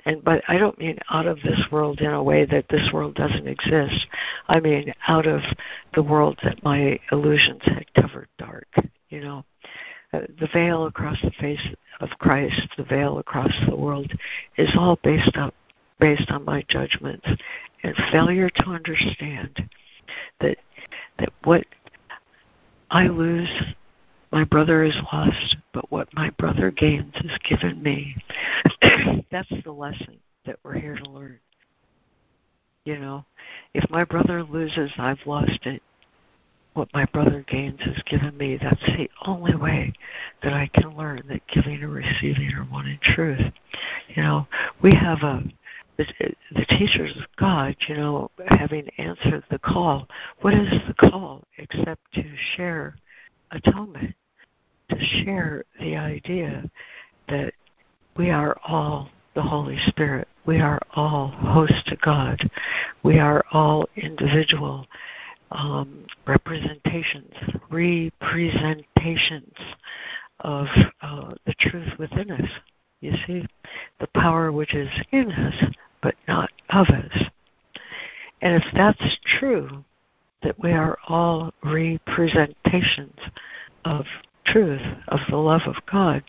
[0.05, 3.13] and but I don't mean out of this world in a way that this world
[3.13, 4.07] doesn't exist.
[4.47, 5.41] I mean out of
[5.93, 8.67] the world that my illusions had covered dark.
[9.09, 9.45] You know,
[10.13, 11.67] Uh, the veil across the face
[11.99, 14.11] of Christ, the veil across the world,
[14.57, 15.51] is all based on
[15.99, 17.25] based on my judgments
[17.83, 19.69] and failure to understand
[20.39, 20.57] that
[21.17, 21.65] that what
[22.91, 23.49] I lose
[24.31, 28.15] my brother is lost, but what my brother gains is given me.
[29.31, 31.39] That's the lesson that we're here to learn.
[32.85, 33.25] You know,
[33.75, 35.81] if my brother loses, I've lost it.
[36.73, 38.57] What my brother gains is given me.
[38.61, 39.93] That's the only way
[40.41, 43.53] that I can learn that giving and receiving are one in truth.
[44.09, 44.47] You know,
[44.81, 45.43] we have a
[45.97, 46.05] the,
[46.55, 50.07] the teachers of God, you know, having answered the call.
[50.41, 52.23] What is the call except to
[52.55, 52.95] share
[53.51, 54.15] atonement?
[54.89, 56.69] to share the idea
[57.29, 57.53] that
[58.17, 60.27] we are all the Holy Spirit.
[60.45, 62.39] We are all host to God.
[63.01, 64.85] We are all individual
[65.53, 67.33] um, representations,
[67.69, 69.53] representations
[70.41, 70.67] of
[71.01, 72.49] uh, the truth within us.
[72.99, 73.45] You see,
[73.99, 77.17] the power which is in us, but not of us.
[78.41, 79.83] And if that's true,
[80.41, 83.17] that we are all representations
[83.85, 84.05] of
[84.45, 86.23] truth of the love of God,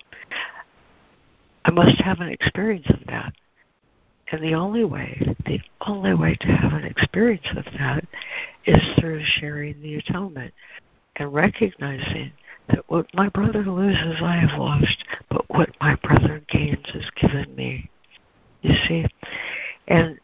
[1.65, 3.33] I must have an experience of that.
[4.31, 8.05] And the only way, the only way to have an experience of that
[8.65, 10.53] is through sharing the atonement
[11.17, 12.33] and recognizing
[12.69, 17.55] that what my brother loses, I have lost, but what my brother gains is given
[17.55, 17.91] me.
[18.63, 19.07] You see?
[19.89, 20.19] And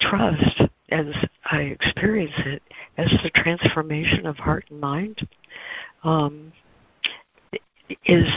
[0.00, 1.06] trust, as
[1.50, 2.62] I experience it,
[2.96, 5.26] as the transformation of heart and mind,
[6.04, 6.52] um,
[8.06, 8.28] is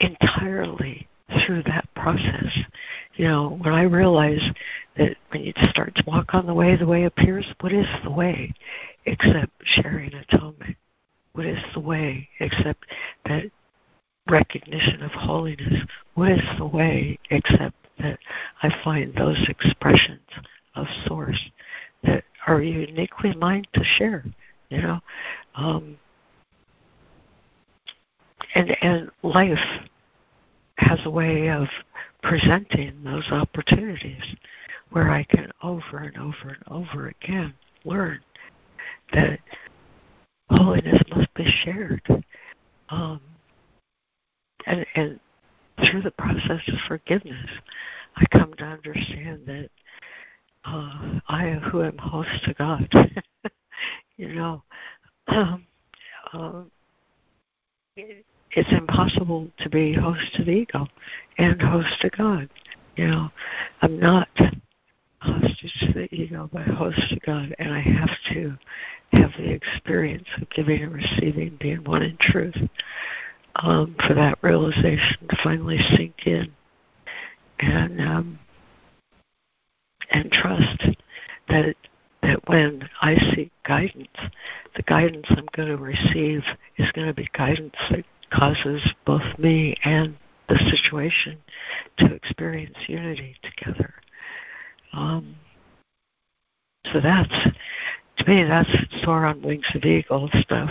[0.00, 1.08] entirely
[1.44, 2.58] through that process.
[3.14, 4.42] You know, when I realize
[4.96, 8.10] that when you start to walk on the way, the way appears, what is the
[8.10, 8.52] way
[9.06, 10.76] except sharing atonement?
[11.32, 12.84] What is the way except
[13.26, 13.44] that
[14.28, 15.84] recognition of holiness?
[16.14, 18.18] What is the way except that
[18.62, 20.20] I find those expressions
[20.74, 21.50] of source
[22.02, 24.24] that are uniquely mine to share?
[24.70, 25.00] You know,
[25.54, 25.98] um,
[28.54, 29.58] and and life
[30.80, 31.68] has a way of
[32.22, 34.22] presenting those opportunities
[34.90, 37.54] where I can over and over and over again
[37.84, 38.20] learn
[39.12, 39.38] that
[40.50, 42.02] holiness must be shared.
[42.88, 43.20] Um,
[44.66, 45.20] and, and
[45.78, 47.48] through the process of forgiveness,
[48.16, 49.70] I come to understand that
[50.64, 52.88] uh, I, who am host to God,
[54.16, 54.62] you know,
[55.28, 55.66] um,
[56.32, 56.62] uh,
[58.52, 60.86] it's impossible to be host to the ego
[61.38, 62.48] and host to God.
[62.96, 63.30] You know,
[63.82, 64.28] I'm not
[65.20, 68.58] hostage to the ego, but host to God, and I have to
[69.12, 72.56] have the experience of giving and receiving, being one in truth,
[73.56, 76.52] um, for that realization to finally sink in,
[77.60, 78.38] and um,
[80.10, 80.84] and trust
[81.48, 81.76] that
[82.22, 84.08] that when I seek guidance,
[84.76, 86.42] the guidance I'm going to receive
[86.76, 90.16] is going to be guidance that causes both me and
[90.48, 91.38] the situation
[91.98, 93.94] to experience unity together.
[94.92, 95.36] Um,
[96.92, 97.28] so that's
[98.18, 98.70] to me that's
[99.02, 100.70] soar on wings of eagle stuff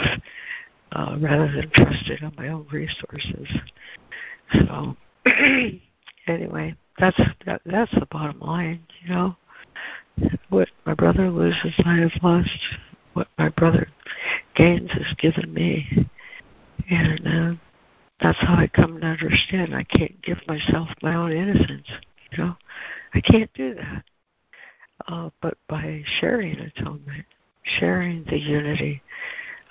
[0.91, 3.47] uh, rather than trusting on my own resources.
[4.53, 4.95] So
[6.27, 9.35] anyway, that's that, that's the bottom line, you know.
[10.49, 12.49] What my brother loses, I have lost.
[13.13, 13.87] What my brother
[14.55, 16.07] gains is given me,
[16.89, 17.59] and uh,
[18.21, 19.75] that's how I come to understand.
[19.75, 21.87] I can't give myself my own innocence.
[22.31, 22.55] You know,
[23.13, 24.03] I can't do that.
[25.07, 27.25] Uh, but by sharing atonement,
[27.63, 29.01] sharing the unity,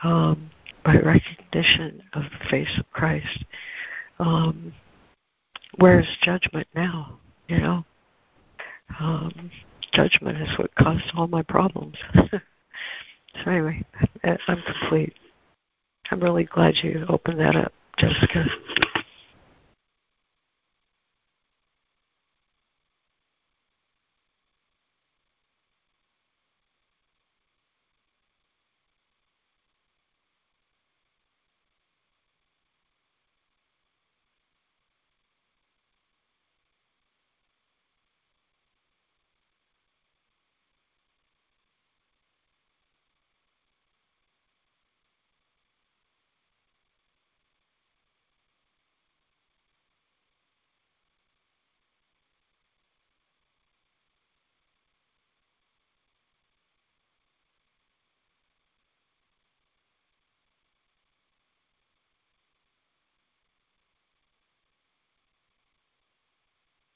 [0.02, 0.50] um,
[0.84, 3.44] by recognition of the face of Christ,
[4.18, 4.72] um,
[5.76, 7.18] where's judgment now?
[7.48, 7.84] You know,
[9.00, 9.50] um,
[9.92, 11.96] judgment is what caused all my problems.
[12.14, 12.40] so
[13.50, 13.84] anyway,
[14.24, 15.14] I'm complete.
[16.10, 18.46] I'm really glad you opened that up, Jessica.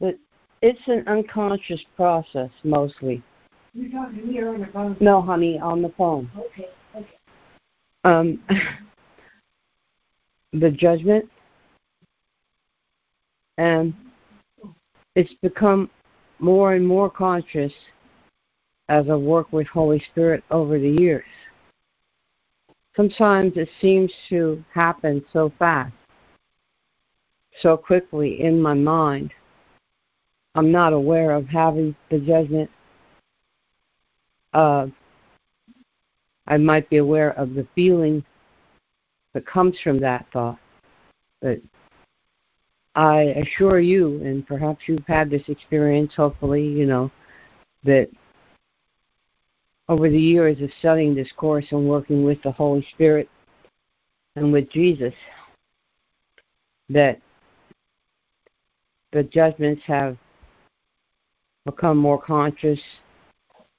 [0.00, 0.16] But
[0.62, 3.22] it's an unconscious process mostly.
[3.74, 4.96] You're talking to me or on the phone?
[5.00, 6.30] No, honey, on the phone.
[6.38, 7.06] Okay, okay.
[8.04, 8.40] Um,
[10.52, 11.28] the judgment,
[13.58, 13.92] and
[15.16, 15.90] it's become
[16.38, 17.72] more and more conscious
[18.88, 21.24] as I work with Holy Spirit over the years.
[22.94, 25.94] Sometimes it seems to happen so fast,
[27.62, 29.32] so quickly in my mind.
[30.54, 32.70] I'm not aware of having the judgment.
[34.52, 34.86] Uh,
[36.46, 38.24] I might be aware of the feeling
[39.32, 40.58] that comes from that thought.
[41.40, 41.60] But
[42.94, 47.10] I assure you, and perhaps you've had this experience, hopefully, you know,
[47.84, 48.10] that
[49.88, 53.28] over the years of studying this course and working with the Holy Spirit
[54.36, 55.14] and with Jesus,
[56.90, 57.20] that
[59.12, 60.16] the judgments have
[61.64, 62.80] become more conscious.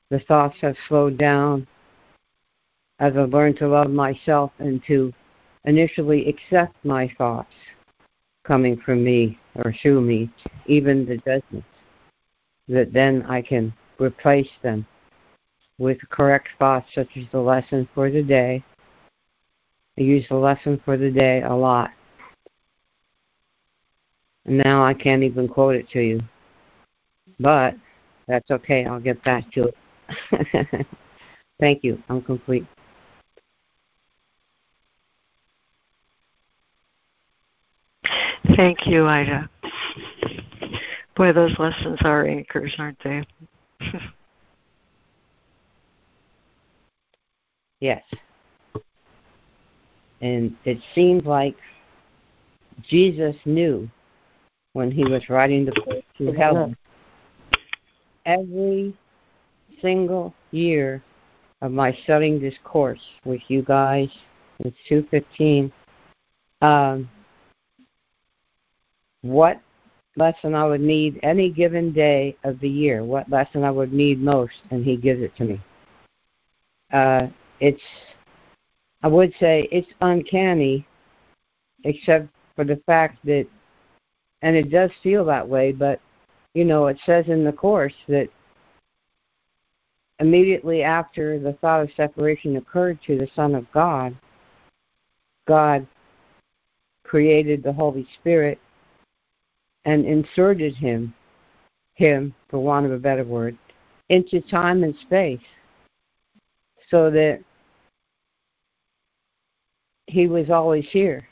[0.09, 1.67] The thoughts have slowed down
[2.99, 5.13] as I've learned to love myself and to
[5.65, 7.53] initially accept my thoughts
[8.43, 10.29] coming from me or through me,
[10.67, 11.67] even the judgments,
[12.67, 14.85] that then I can replace them
[15.77, 18.63] with correct thoughts such as the lesson for the day.
[19.97, 21.91] I use the lesson for the day a lot.
[24.45, 26.21] And now I can't even quote it to you.
[27.39, 27.75] But
[28.27, 28.85] that's okay.
[28.85, 29.71] I'll get back to
[30.31, 30.87] it.
[31.59, 32.01] Thank you.
[32.09, 32.65] I'm complete.
[38.55, 39.49] Thank you, Ida.
[41.15, 43.23] Boy, those lessons are anchors, aren't they?
[47.79, 48.03] yes.
[50.21, 51.55] And it seems like
[52.81, 53.89] Jesus knew
[54.73, 56.75] when he was writing the book to heaven
[58.25, 58.95] every
[59.81, 61.01] single year
[61.61, 64.09] of my studying this course with you guys.
[64.59, 65.71] It's 215.
[66.61, 67.09] Um,
[69.21, 69.59] what
[70.15, 74.21] lesson I would need any given day of the year, what lesson I would need
[74.21, 75.61] most, and he gives it to me.
[76.91, 77.27] Uh,
[77.59, 77.81] it's,
[79.01, 80.85] I would say it's uncanny,
[81.83, 83.47] except for the fact that,
[84.41, 85.99] and it does feel that way, but
[86.53, 88.29] you know, it says in the course that
[90.19, 94.15] immediately after the thought of separation occurred to the Son of God,
[95.47, 95.85] God
[97.03, 98.59] created the Holy Spirit
[99.85, 101.13] and inserted him,
[101.95, 103.57] him, for want of a better word,
[104.09, 105.41] into time and space
[106.89, 107.39] so that
[110.07, 111.27] he was always here,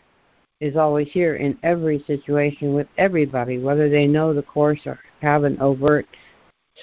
[0.62, 5.44] is always here in every situation with everybody, whether they know the course or have
[5.44, 6.06] an overt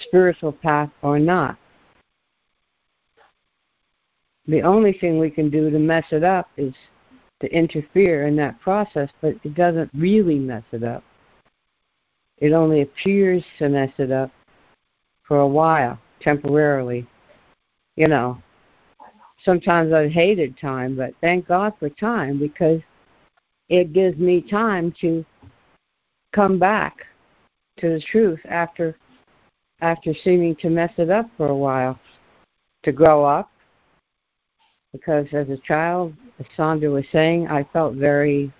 [0.01, 1.57] spiritual path or not.
[4.47, 6.73] The only thing we can do to mess it up is
[7.39, 11.03] to interfere in that process, but it doesn't really mess it up.
[12.37, 14.31] it only appears to mess it up
[15.23, 17.05] for a while, temporarily.
[17.95, 18.41] You know,
[19.43, 22.81] sometimes I've hated time, but thank God for time because
[23.69, 25.23] it gives me time to
[26.33, 26.97] come back
[27.77, 28.97] to the truth after
[29.81, 31.97] after seeming to mess it up for a while
[32.83, 33.49] to grow up.
[34.91, 38.51] Because as a child as sandra was saying i felt very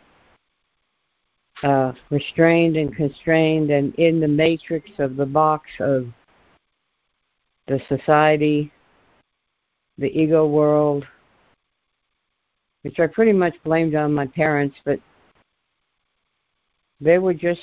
[1.64, 6.08] uh, restrained and constrained and in the matrix of the box of
[7.68, 8.72] the society
[9.98, 11.06] the ego world
[12.84, 15.00] which i pretty much blamed on my parents but
[17.02, 17.62] they were just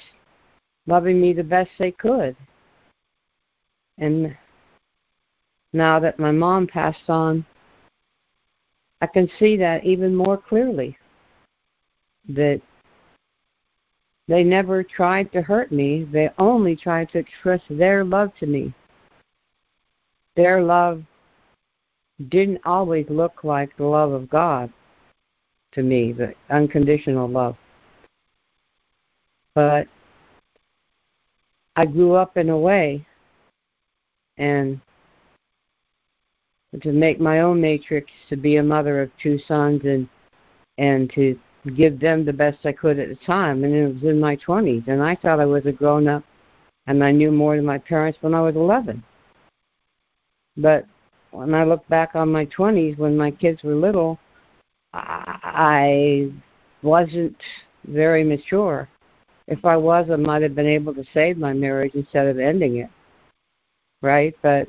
[0.87, 2.37] loving me the best they could
[3.99, 4.37] and
[5.73, 7.45] now that my mom passed on,
[9.01, 10.97] I can see that even more clearly.
[12.29, 12.61] That
[14.27, 18.75] they never tried to hurt me, they only tried to express their love to me.
[20.35, 21.03] Their love
[22.29, 24.73] didn't always look like the love of God
[25.77, 27.55] to me, the unconditional love.
[29.55, 29.87] But
[31.77, 33.07] I grew up in a way
[34.39, 34.81] and
[36.83, 40.09] to make my own matrix to be a mother of two sons and
[40.79, 41.39] and to
[41.75, 44.83] give them the best I could at the time and it was in my twenties
[44.89, 46.23] and I thought I was a grown up
[46.87, 49.03] and I knew more than my parents when I was eleven.
[50.57, 50.87] But
[51.31, 54.19] when I look back on my twenties when my kids were little
[54.93, 56.33] I
[56.83, 57.37] wasn't
[57.87, 58.89] very mature.
[59.47, 62.79] If I was I might have been able to save my marriage instead of ending
[62.79, 62.91] it
[64.03, 64.35] right?
[64.43, 64.69] But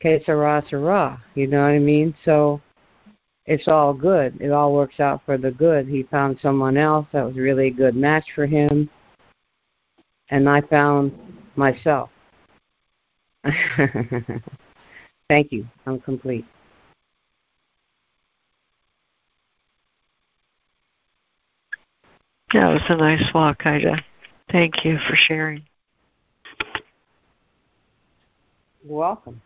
[0.00, 1.22] que sera, sera.
[1.34, 2.14] You know what I mean?
[2.24, 2.60] So
[3.46, 4.40] it's all good.
[4.40, 5.88] It all works out for the good.
[5.88, 8.88] He found someone else that was really a good match for him.
[10.30, 11.12] And I found
[11.56, 12.10] myself.
[15.28, 15.66] Thank you.
[15.86, 16.44] I'm complete.
[22.52, 23.92] That was a nice walk, Ida.
[23.92, 23.96] Uh,
[24.50, 25.62] thank you for sharing.
[28.84, 29.40] You're welcome.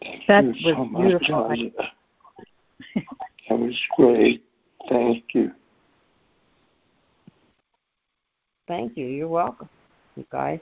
[0.00, 1.48] Thank that you was so much, beautiful.
[3.48, 4.44] that was great.
[4.88, 5.52] Thank you.
[8.66, 9.06] Thank you.
[9.06, 9.68] You're welcome,
[10.16, 10.60] you guys.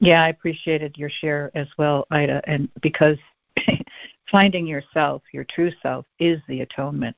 [0.00, 3.16] Yeah, I appreciated your share as well, Ida, and because
[4.30, 7.16] finding yourself, your true self, is the atonement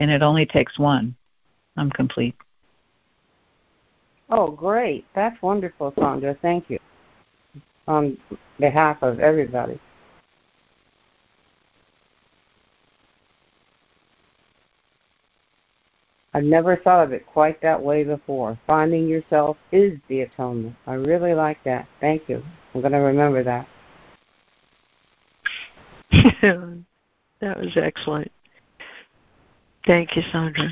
[0.00, 1.14] and it only takes one.
[1.76, 2.34] I'm complete.
[4.30, 5.06] Oh, great.
[5.14, 6.36] That's wonderful, Sandra.
[6.42, 6.78] Thank you.
[7.86, 8.16] On
[8.58, 9.80] behalf of everybody.
[16.34, 18.58] I've never thought of it quite that way before.
[18.66, 20.76] Finding yourself is the atonement.
[20.86, 21.88] I really like that.
[22.00, 22.42] Thank you.
[22.74, 23.66] I'm going to remember that.
[27.40, 28.30] that was excellent.
[29.86, 30.68] Thank you, Sandra.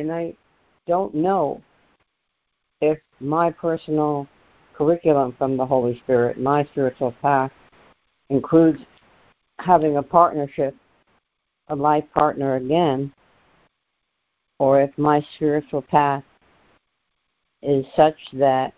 [0.00, 0.32] And I
[0.86, 1.60] don't know
[2.80, 4.26] if my personal
[4.72, 7.52] curriculum from the Holy Spirit, my spiritual path,
[8.30, 8.80] includes
[9.58, 10.74] having a partnership
[11.68, 13.12] a life partner again,
[14.58, 16.24] or if my spiritual path
[17.62, 18.72] is such that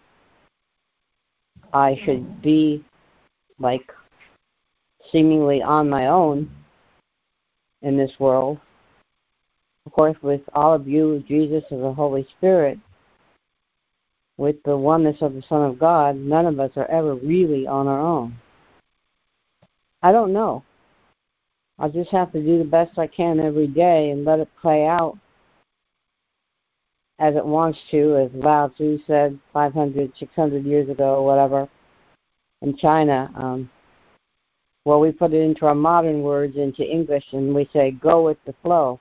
[1.73, 2.85] I should be
[3.61, 3.93] like
[5.13, 6.51] seemingly on my own
[7.81, 8.59] in this world.
[9.87, 12.79] Of course, with all of you, Jesus and the Holy Spirit,
[14.37, 17.89] with the oneness of the Son of God, none of us are ever really on
[17.89, 18.37] our own.
[20.03, 20.65] I don't know.
[21.79, 24.87] I just have to do the best I can every day and let it play
[24.87, 25.19] out
[27.19, 31.69] as it wants to, as Lao Tzu said 500, 600 years ago, whatever,
[32.63, 33.31] in China.
[33.37, 33.71] Um,
[34.85, 38.39] well, we put it into our modern words into English and we say, go with
[38.45, 38.99] the flow.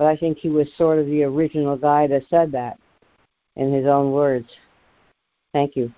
[0.00, 2.78] But I think he was sort of the original guy that said that
[3.56, 4.48] in his own words.
[5.52, 5.92] Thank you.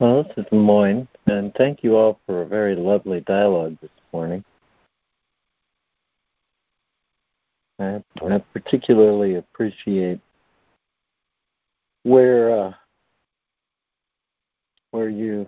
[0.00, 4.42] Well, this is Moyne, and thank you all for a very lovely dialogue this morning.
[7.78, 10.18] I, I particularly appreciate
[12.04, 12.72] where uh,
[14.92, 15.46] where you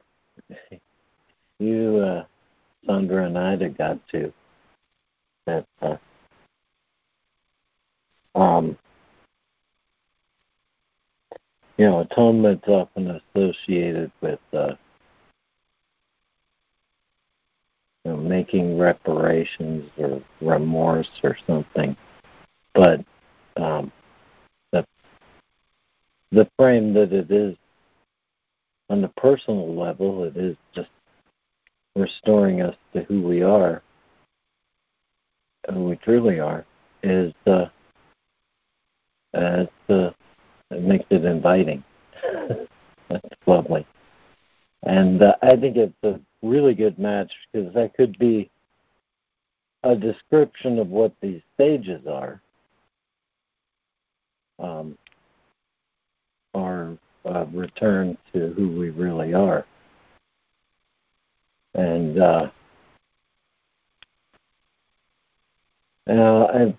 [1.58, 2.24] you uh,
[2.84, 4.30] Sandra and Ida got to
[5.46, 5.96] that uh,
[8.34, 8.76] um,
[11.82, 14.74] you know atonement's often associated with uh,
[18.04, 21.96] you know, making reparations or remorse or something.
[22.72, 23.04] But
[23.56, 23.90] um,
[24.70, 24.86] the
[26.30, 27.56] the frame that it is
[28.88, 30.90] on the personal level, it is just
[31.96, 33.82] restoring us to who we are,
[35.68, 36.64] who we truly are,
[37.02, 37.66] is uh,
[39.34, 40.10] uh, uh,
[40.72, 41.82] it makes it inviting.
[43.08, 43.86] That's lovely,
[44.82, 48.50] and uh, I think it's a really good match because that could be
[49.84, 52.40] a description of what these stages are
[54.58, 54.96] um,
[56.54, 59.66] our uh, return to who we really are.
[61.74, 62.50] And uh,
[66.06, 66.76] now I,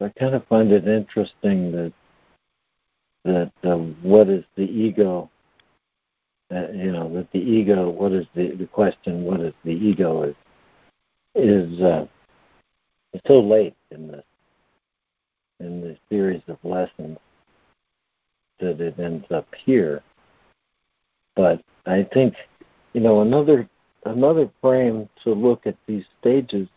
[0.00, 1.92] I kind of find it interesting that
[3.24, 5.30] that uh, what is the ego?
[6.54, 7.90] Uh, you know that the ego.
[7.90, 9.24] What is the the question?
[9.24, 10.22] What is the ego?
[10.22, 10.34] Is
[11.34, 12.06] is uh,
[13.26, 14.24] so late in this
[15.60, 17.18] in the series of lessons
[18.60, 20.02] that it ends up here.
[21.34, 22.34] But I think,
[22.92, 23.68] you know, another
[24.04, 26.68] another frame to look at these stages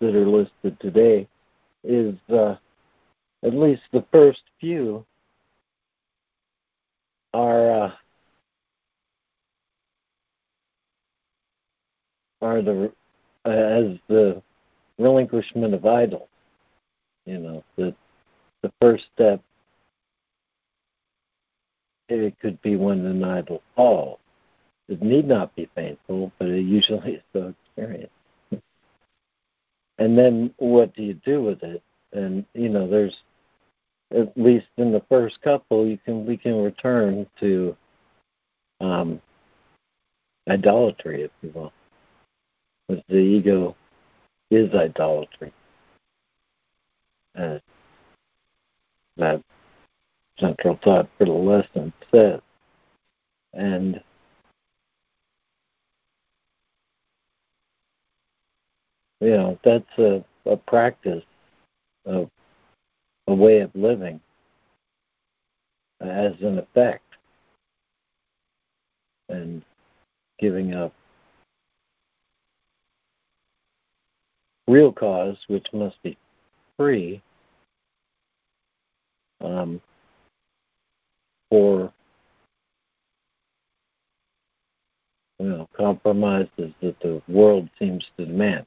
[0.00, 1.28] that are listed today
[1.84, 2.56] is uh,
[3.44, 5.04] at least the first few
[7.34, 7.92] are uh,
[12.42, 12.92] are the
[13.44, 14.42] uh, as the
[14.98, 16.28] relinquishment of idols.
[17.26, 17.94] You know that
[18.62, 19.42] the first step
[22.08, 24.18] it could be when an idol falls.
[24.88, 28.12] It need not be painful, but it usually is so experienced.
[29.98, 31.82] and then what do you do with it?
[32.12, 33.16] And you know, there's
[34.12, 37.76] at least in the first couple, you can we can return to
[38.80, 39.20] um,
[40.48, 41.72] idolatry, if you will,
[42.88, 43.76] because the ego
[44.50, 45.52] is idolatry.
[47.36, 47.58] Uh,
[49.16, 49.42] that
[50.38, 52.40] central thought for the lesson says.
[53.52, 54.00] And
[59.20, 61.24] you know, that's a, a practice
[62.08, 62.30] of
[63.26, 64.20] a way of living
[66.00, 67.04] as an effect
[69.28, 69.62] and
[70.38, 70.92] giving up
[74.66, 76.16] real cause, which must be
[76.76, 77.20] free,
[79.40, 79.80] um,
[81.50, 81.92] for
[85.38, 88.66] you know compromises that the world seems to demand.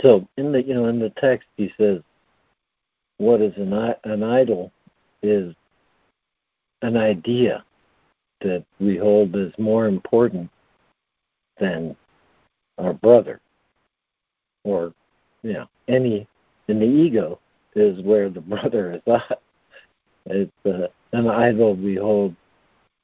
[0.00, 2.00] So in the you know in the text he says,
[3.18, 3.72] "What is an
[4.04, 4.72] an idol
[5.22, 5.54] is
[6.82, 7.64] an idea
[8.40, 10.50] that we hold as more important
[11.58, 11.96] than
[12.78, 13.40] our brother
[14.64, 14.92] or
[15.42, 16.26] you know, any
[16.68, 17.38] in the ego
[17.74, 19.40] is where the brother is at.
[20.26, 22.34] It's uh, an idol we hold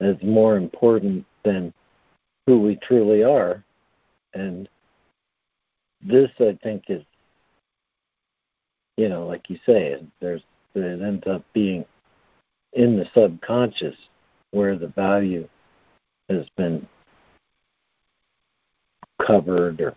[0.01, 1.73] as more important than
[2.47, 3.63] who we truly are,
[4.35, 4.69] and
[6.03, 7.03] this I think is,
[8.97, 10.43] you know, like you say, there's
[10.75, 11.85] it ends up being
[12.73, 13.97] in the subconscious
[14.53, 15.47] where the value
[16.29, 16.87] has been
[19.25, 19.95] covered or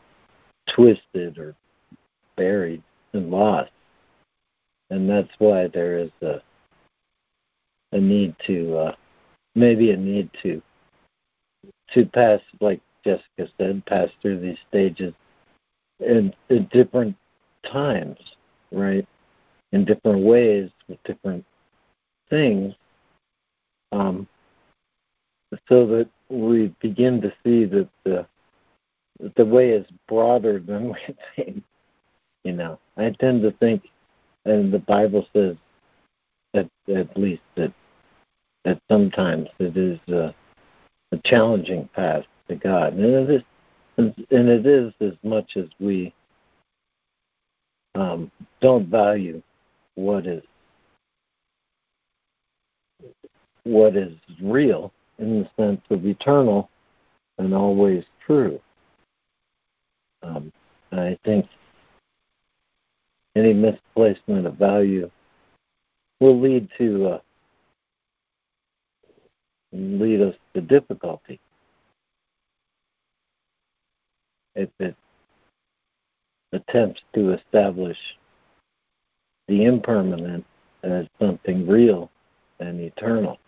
[0.69, 1.55] twisted or
[2.35, 2.83] buried
[3.13, 3.71] and lost.
[4.89, 6.41] And that's why there is a
[7.91, 8.95] a need to uh,
[9.55, 10.61] maybe a need to
[11.93, 15.13] to pass like Jessica said, pass through these stages
[15.99, 16.33] in,
[16.71, 17.15] different
[17.63, 18.17] times,
[18.71, 19.07] right?
[19.71, 21.45] In different ways with different
[22.29, 22.73] things.
[23.91, 24.27] Um,
[25.69, 28.25] so that we begin to see that the
[29.37, 31.63] the way is broader than we think.
[32.43, 33.87] You know, I tend to think,
[34.45, 35.55] and the Bible says,
[36.53, 37.73] at at least that
[38.65, 40.33] that sometimes it is a,
[41.11, 43.43] a challenging path to God, and it is,
[43.97, 46.13] and it is as much as we
[47.95, 49.41] um, don't value
[49.95, 50.43] what is
[53.63, 56.69] what is real in the sense of eternal
[57.37, 58.59] and always true.
[60.23, 60.51] Um,
[60.91, 61.47] I think
[63.35, 65.09] any misplacement of value
[66.19, 67.19] will lead to uh,
[69.73, 71.39] lead us to difficulty.
[74.55, 74.95] If it
[76.51, 77.97] attempts to establish
[79.47, 80.45] the impermanent
[80.83, 82.09] as something real
[82.59, 83.39] and eternal.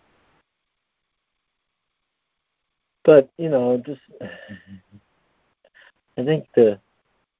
[3.04, 4.00] But, you know, just
[6.18, 6.78] I think the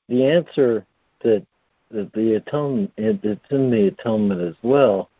[0.09, 0.87] the answer
[1.23, 1.45] that,
[1.91, 5.11] that the atonement that's in the atonement as well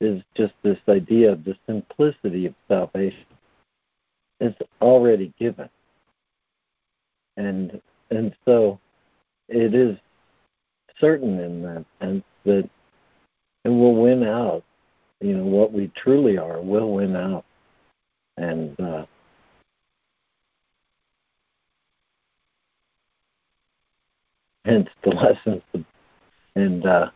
[0.00, 3.26] is just this idea of the simplicity of salvation.
[4.40, 5.68] It's already given.
[7.36, 8.78] And and so
[9.48, 9.96] it is
[10.98, 12.68] certain in that sense that
[13.64, 14.64] it will win out.
[15.20, 17.44] You know, what we truly are will win out.
[18.36, 19.06] And uh
[24.64, 25.62] hence the lessons
[26.54, 27.10] and uh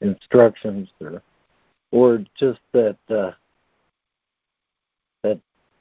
[0.00, 1.22] instructions or
[1.92, 3.32] or just that uh,
[5.22, 5.38] that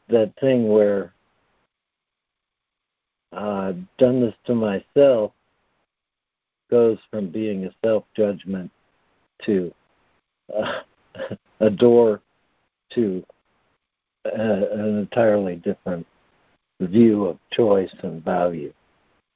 [0.09, 1.13] that thing where
[3.31, 5.31] uh, done this to myself
[6.69, 8.71] goes from being a self judgment
[9.43, 9.73] to
[10.55, 10.81] uh,
[11.59, 12.21] a door
[12.93, 13.23] to
[14.25, 16.05] uh, an entirely different
[16.81, 18.73] view of choice and value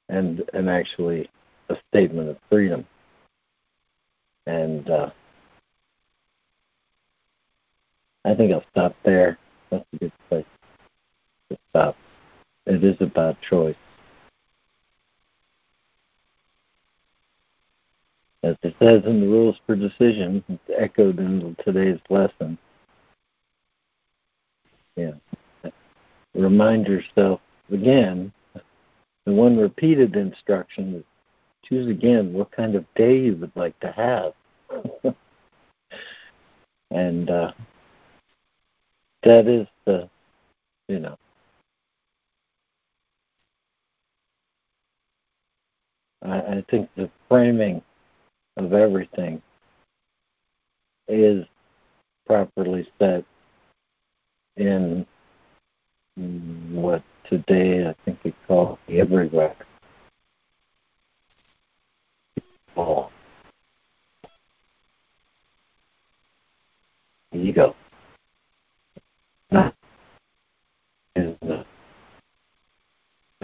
[0.08, 1.28] and and actually
[1.68, 2.86] a statement of freedom
[4.46, 5.10] and uh,
[8.26, 9.38] I think I'll stop there.
[9.70, 10.44] That's a good place
[11.50, 11.96] to stop.
[12.66, 13.76] It is about choice.
[18.46, 22.56] As it says in the rules for decision, it's echoed in today's lesson.
[24.94, 25.14] Yeah.
[26.32, 27.40] Remind yourself
[27.72, 28.32] again,
[29.24, 31.04] the one repeated instruction is
[31.64, 34.32] choose again what kind of day you would like to have.
[36.92, 37.50] and uh,
[39.24, 40.08] that is the,
[40.86, 41.18] you know,
[46.22, 47.82] I, I think the framing
[48.56, 49.42] of everything
[51.08, 51.44] is
[52.26, 53.24] properly set
[54.56, 55.06] in
[56.16, 59.54] what today I think we call the everywhere.
[62.74, 63.10] All.
[67.32, 67.74] Ego.
[69.50, 71.62] And uh,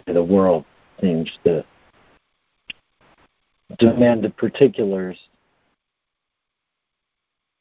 [0.06, 0.64] the world
[1.01, 1.64] seems to
[3.78, 5.19] demand the particulars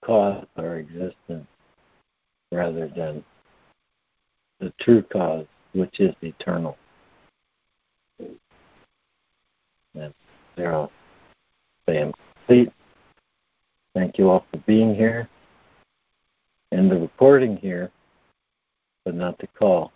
[0.04, 1.48] cause our existence
[2.52, 3.24] rather than
[4.60, 6.78] the true cause, which is eternal.
[9.94, 10.14] And
[10.56, 10.92] there I'll
[11.88, 12.72] say I'm complete.
[13.94, 15.28] Thank you all for being here
[16.72, 17.92] and the recording here
[19.04, 19.92] but not the call.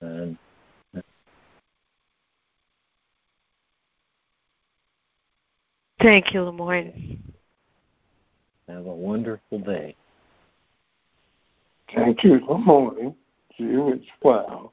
[0.00, 0.38] And
[6.00, 7.18] Thank you, LeMoyne.
[8.68, 9.96] Have a wonderful day.
[11.94, 13.14] Thank you, LeMoyne.
[13.56, 14.72] You as well.